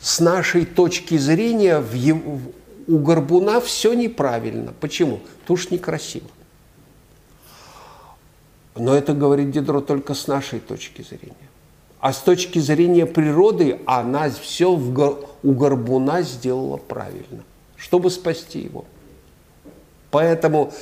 с 0.00 0.20
нашей 0.20 0.64
точки 0.66 1.16
зрения 1.16 1.78
в 1.80 1.94
его, 1.94 2.38
у 2.86 2.98
горбуна 2.98 3.60
все 3.60 3.94
неправильно. 3.94 4.72
Почему? 4.80 5.20
Что 5.44 5.56
некрасиво. 5.74 6.28
Но 8.76 8.94
это 8.94 9.14
говорит 9.14 9.50
Дидро 9.50 9.80
только 9.80 10.14
с 10.14 10.26
нашей 10.26 10.60
точки 10.60 11.02
зрения. 11.02 11.34
А 11.98 12.12
с 12.12 12.18
точки 12.18 12.58
зрения 12.58 13.06
природы 13.06 13.80
она 13.86 14.30
все 14.30 14.74
в, 14.74 15.18
у 15.42 15.52
горбуна 15.52 16.22
сделала 16.22 16.76
правильно, 16.76 17.42
чтобы 17.76 18.10
спасти 18.10 18.60
его. 18.60 18.84
Поэтому 20.10 20.72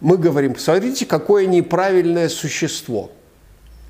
мы 0.00 0.16
говорим, 0.16 0.54
посмотрите, 0.54 1.04
какое 1.04 1.46
неправильное 1.46 2.28
существо. 2.28 3.10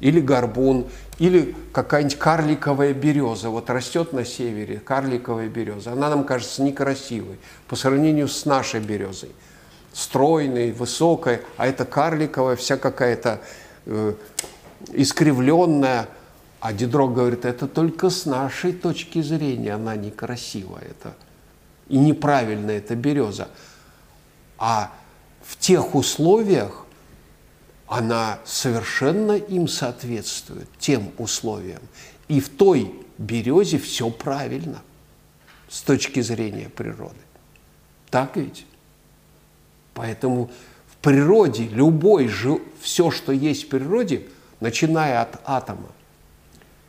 Или 0.02 0.20
горбун, 0.20 0.88
или 1.18 1.54
какая-нибудь 1.72 2.18
карликовая 2.18 2.92
береза. 2.92 3.48
Вот 3.48 3.70
растет 3.70 4.12
на 4.12 4.24
севере 4.24 4.80
карликовая 4.80 5.48
береза. 5.48 5.92
Она 5.92 6.10
нам 6.10 6.24
кажется 6.24 6.62
некрасивой 6.62 7.38
по 7.68 7.76
сравнению 7.76 8.26
с 8.26 8.44
нашей 8.44 8.80
березой. 8.80 9.30
Стройной, 9.92 10.72
высокой, 10.72 11.40
а 11.56 11.66
это 11.66 11.84
карликовая, 11.84 12.56
вся 12.56 12.76
какая-то 12.76 13.40
э, 13.86 14.14
искривленная. 14.92 16.08
А 16.58 16.72
Дидро 16.72 17.06
говорит, 17.08 17.44
это 17.44 17.68
только 17.68 18.10
с 18.10 18.26
нашей 18.26 18.72
точки 18.72 19.22
зрения 19.22 19.74
она 19.74 19.94
некрасивая. 19.94 20.82
Это 20.82 21.14
и 21.88 21.96
неправильная 21.96 22.78
эта 22.78 22.96
береза. 22.96 23.48
А 24.58 24.90
в 25.44 25.56
тех 25.58 25.94
условиях 25.94 26.86
она 27.92 28.38
совершенно 28.44 29.32
им 29.32 29.68
соответствует, 29.68 30.66
тем 30.78 31.10
условиям. 31.18 31.82
И 32.28 32.40
в 32.40 32.48
той 32.48 32.92
березе 33.18 33.78
все 33.78 34.08
правильно 34.08 34.82
с 35.68 35.82
точки 35.82 36.20
зрения 36.20 36.70
природы. 36.70 37.14
Так 38.10 38.36
ведь? 38.36 38.64
Поэтому 39.94 40.50
в 40.88 40.96
природе 40.96 41.64
любой, 41.64 42.30
все, 42.80 43.10
что 43.10 43.32
есть 43.32 43.64
в 43.64 43.68
природе, 43.68 44.26
начиная 44.60 45.20
от 45.20 45.40
атома 45.44 45.90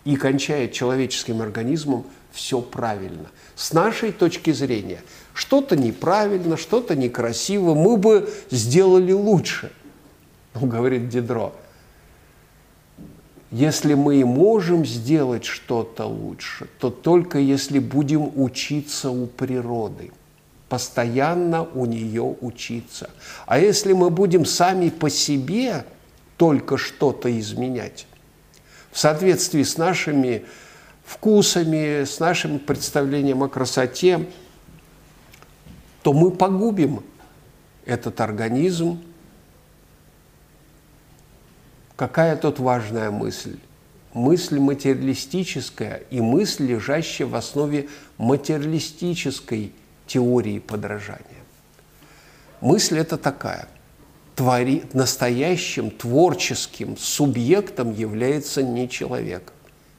и 0.06 0.16
кончая 0.16 0.70
человеческим 0.70 1.42
организмом, 1.42 2.06
все 2.32 2.62
правильно. 2.62 3.30
С 3.56 3.74
нашей 3.74 4.12
точки 4.12 4.52
зрения– 4.52 5.04
что-то 5.34 5.76
неправильно, 5.76 6.58
что-то 6.58 6.96
некрасиво, 6.96 7.74
мы 7.74 7.98
бы 7.98 8.32
сделали 8.52 9.12
лучше. 9.12 9.72
Ну, 10.56 10.68
говорит 10.68 11.10
Дидро, 11.10 11.54
если 13.52 13.94
мы 13.94 14.18
и 14.18 14.24
можем 14.24 14.86
сделать 14.86 15.46
что-то 15.46 16.06
лучше, 16.06 16.68
то 16.80 16.90
только 16.90 17.38
если 17.38 17.80
будем 17.80 18.32
учиться 18.36 19.12
у 19.12 19.28
природы, 19.28 20.12
постоянно 20.70 21.64
у 21.64 21.86
нее 21.86 22.36
учиться. 22.42 23.12
А 23.46 23.60
если 23.60 23.94
мы 23.94 24.10
будем 24.10 24.46
сами 24.46 24.90
по 24.90 25.10
себе 25.10 25.86
только 26.38 26.78
что-то 26.78 27.40
изменять, 27.40 28.08
в 28.92 29.00
соответствии 29.00 29.64
с 29.64 29.78
нашими 29.78 30.46
вкусами, 31.06 32.06
с 32.06 32.20
нашим 32.20 32.60
представлением 32.60 33.44
о 33.44 33.50
красоте, 33.50 34.28
то 36.02 36.14
мы 36.14 36.32
погубим 36.32 37.04
этот 37.86 38.20
организм. 38.22 39.02
Какая 41.96 42.36
тут 42.36 42.60
важная 42.60 43.12
мысль? 43.12 43.58
Мысль 44.14 44.60
материалистическая 44.60 46.04
и 46.10 46.22
мысль, 46.22 46.68
лежащая 46.68 47.28
в 47.28 47.36
основе 47.36 47.90
материалистической 48.18 49.74
теории 50.08 50.60
подражания. 50.60 51.44
Мысль 52.62 53.00
это 53.00 53.18
такая. 53.18 53.68
Твори, 54.36 54.84
настоящим 54.94 55.92
творческим 55.92 56.98
субъектом 56.98 57.94
является 57.94 58.64
не 58.64 58.90
человек, 58.90 59.54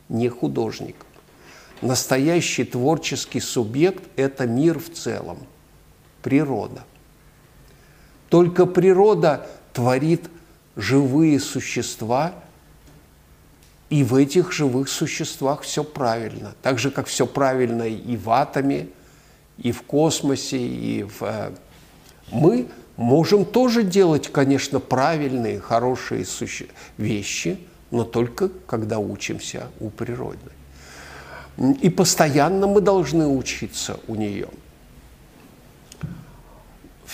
не 0.09 0.29
художник. 0.29 0.97
Настоящий 1.83 2.65
творческий 2.65 3.41
субъект– 3.41 4.03
это 4.17 4.47
мир 4.47 4.79
в 4.79 4.93
целом– 4.93 5.39
природа. 6.23 6.85
Только 8.29 8.67
природа 8.67 9.47
творит 9.73 10.29
живые 10.77 11.41
существа, 11.41 12.35
и 13.91 14.03
в 14.03 14.15
этих 14.15 14.53
живых 14.53 14.89
существах 14.89 15.63
все 15.63 15.85
правильно. 15.85 16.55
Так 16.63 16.79
же, 16.79 16.91
как 16.91 17.07
все 17.07 17.27
правильно 17.27 17.83
и 17.83 18.17
в 18.17 18.31
атоме, 18.31 18.89
и 19.59 19.73
в 19.73 19.83
космосе, 19.83 20.59
и 20.59 21.05
в... 21.05 21.23
Э, 21.23 21.53
мы 22.33 22.67
можем 22.97 23.45
тоже 23.45 23.83
делать, 23.83 24.29
конечно, 24.33 24.81
правильные, 24.81 25.61
хорошие 25.61 26.25
суще... 26.25 26.67
вещи, 26.97 27.59
но 27.91 28.05
только 28.05 28.49
когда 28.67 28.99
учимся 28.99 29.69
у 29.79 29.91
природы. 29.91 30.39
И 31.83 31.89
постоянно 31.89 32.67
мы 32.67 32.81
должны 32.81 33.29
учиться 33.29 34.01
у 34.09 34.17
нее– 34.17 34.49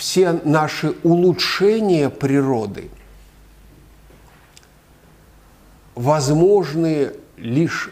все 0.01 0.31
наши 0.43 0.95
улучшения 1.03 2.09
природы 2.09 2.89
возможны 6.01 7.13
лишь 7.37 7.91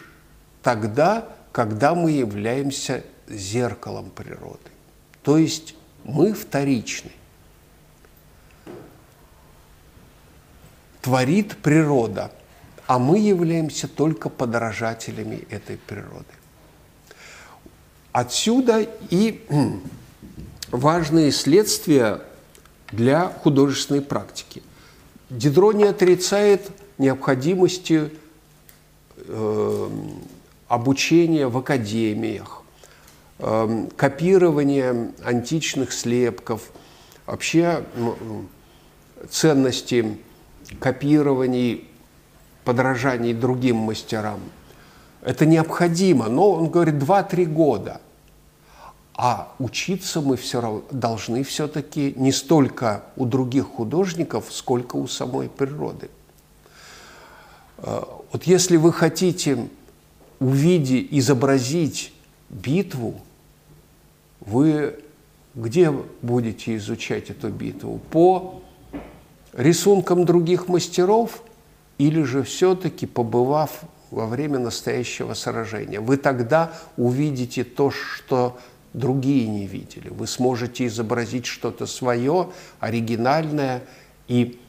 тогда, 0.62 1.28
когда 1.52 1.94
мы 1.94 2.10
являемся 2.10 3.04
зеркалом 3.28 4.10
природы. 4.10 4.58
То 5.22 5.38
есть 5.38 5.76
мы 6.02 6.32
вторичны. 6.32 7.12
Творит 11.00 11.56
природа, 11.58 12.32
а 12.88 12.98
мы 12.98 13.18
являемся 13.18 13.86
только 13.86 14.28
подражателями 14.28 15.46
этой 15.48 15.76
природы. 15.76 16.26
Отсюда 18.10 18.88
и 19.08 19.46
важные 20.72 21.30
следствия 21.30 22.22
для 22.90 23.28
художественной 23.28 24.02
практики. 24.02 24.64
Дидро 25.30 25.70
не 25.70 25.84
отрицает 25.84 26.70
необходимости 27.00 28.12
э, 29.16 29.90
обучения 30.68 31.48
в 31.48 31.58
академиях, 31.58 32.62
э, 33.38 33.88
копирования 33.96 35.12
античных 35.24 35.92
слепков, 35.92 36.70
вообще 37.26 37.84
э, 37.94 38.12
ценности 39.28 40.18
копирований, 40.78 41.88
подражаний 42.64 43.34
другим 43.34 43.76
мастерам. 43.76 44.40
Это 45.22 45.46
необходимо, 45.46 46.28
но 46.28 46.52
он 46.52 46.68
говорит 46.68 46.94
2-3 46.94 47.46
года– 47.46 48.00
а 49.22 49.52
учиться 49.58 50.22
мы 50.22 50.38
все 50.38 50.62
равно 50.62 50.82
должны 50.90 51.42
все-таки 51.42 52.14
не 52.16 52.32
столько 52.32 53.02
у 53.16 53.26
других 53.26 53.66
художников, 53.66 54.46
сколько 54.48 54.96
у 54.96 55.06
самой 55.06 55.50
природы. 55.50 56.08
Э, 57.82 58.02
вот 58.32 58.44
если 58.44 58.76
вы 58.76 58.92
хотите 58.92 59.68
увидеть, 60.38 61.08
изобразить 61.10 62.12
битву, 62.48 63.20
вы 64.40 64.98
где 65.54 65.92
будете 66.22 66.76
изучать 66.76 67.30
эту 67.30 67.48
битву? 67.48 68.00
По 68.10 68.62
рисункам 69.52 70.24
других 70.24 70.68
мастеров 70.68 71.42
или 71.98 72.22
же 72.22 72.42
все-таки 72.42 73.06
побывав 73.06 73.82
во 74.10 74.26
время 74.26 74.58
настоящего 74.58 75.34
сражения? 75.34 76.00
Вы 76.00 76.16
тогда 76.16 76.72
увидите 76.96 77.64
то, 77.64 77.90
что 77.90 78.58
другие 78.92 79.48
не 79.48 79.66
видели. 79.66 80.08
Вы 80.08 80.26
сможете 80.26 80.86
изобразить 80.86 81.46
что-то 81.46 81.86
свое, 81.86 82.50
оригинальное 82.78 83.82
и 84.28 84.59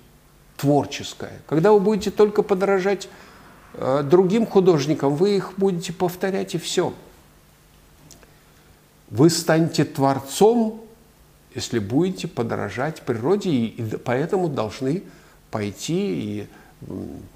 творческое. 0.62 1.42
Когда 1.48 1.72
вы 1.72 1.80
будете 1.80 2.12
только 2.12 2.44
подражать 2.44 3.10
э, 3.74 4.04
другим 4.04 4.46
художникам, 4.46 5.16
вы 5.16 5.36
их 5.38 5.54
будете 5.58 5.92
повторять 5.92 6.56
и 6.56 6.58
все. 6.58 6.94
Вы 9.10 9.30
станете 9.30 9.84
творцом, 9.84 10.82
если 11.54 11.80
будете 11.80 12.28
подражать 12.28 13.02
природе, 13.02 13.50
и 13.50 13.98
поэтому 13.98 14.48
должны 14.48 15.04
пойти 15.50 16.40
и 16.40 16.48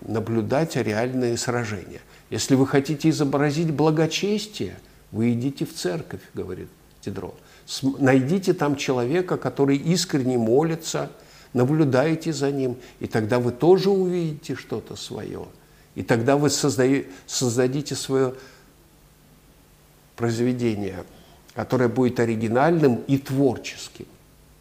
наблюдать 0.01 0.75
реальные 0.77 1.37
сражения. 1.37 2.01
Если 2.29 2.55
вы 2.55 2.65
хотите 2.65 3.09
изобразить 3.09 3.71
благочестие– 3.71 4.77
вы 5.15 5.31
идите 5.31 5.65
в 5.65 5.73
церковь, 5.73 6.19
говорит 6.33 6.67
Тедро. 6.99 7.35
Найдите 7.99 8.53
там 8.53 8.75
человека, 8.75 9.37
который 9.37 9.77
искренне 9.77 10.37
молится, 10.37 11.09
наблюдайте 11.55 12.33
за 12.33 12.51
ним, 12.51 12.77
и 12.99 13.07
тогда 13.07 13.39
вы 13.39 13.51
тоже 13.51 13.89
увидите 13.89 14.55
что-то 14.55 14.95
свое. 14.95 15.47
И 15.95 16.03
тогда 16.03 16.35
вы 16.35 16.49
создадите 16.49 17.95
свое 17.95 18.35
произведение, 20.17 21.05
которое 21.53 21.87
будет 21.87 22.19
оригинальным 22.19 22.97
и 23.07 23.17
творческим. 23.17 24.05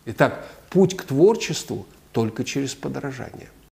Итак, 0.07 0.49
путь 0.71 0.97
к 0.97 1.03
творчеству 1.03 1.85
только 2.13 2.45
через 2.45 2.75
подражание. 2.75 3.49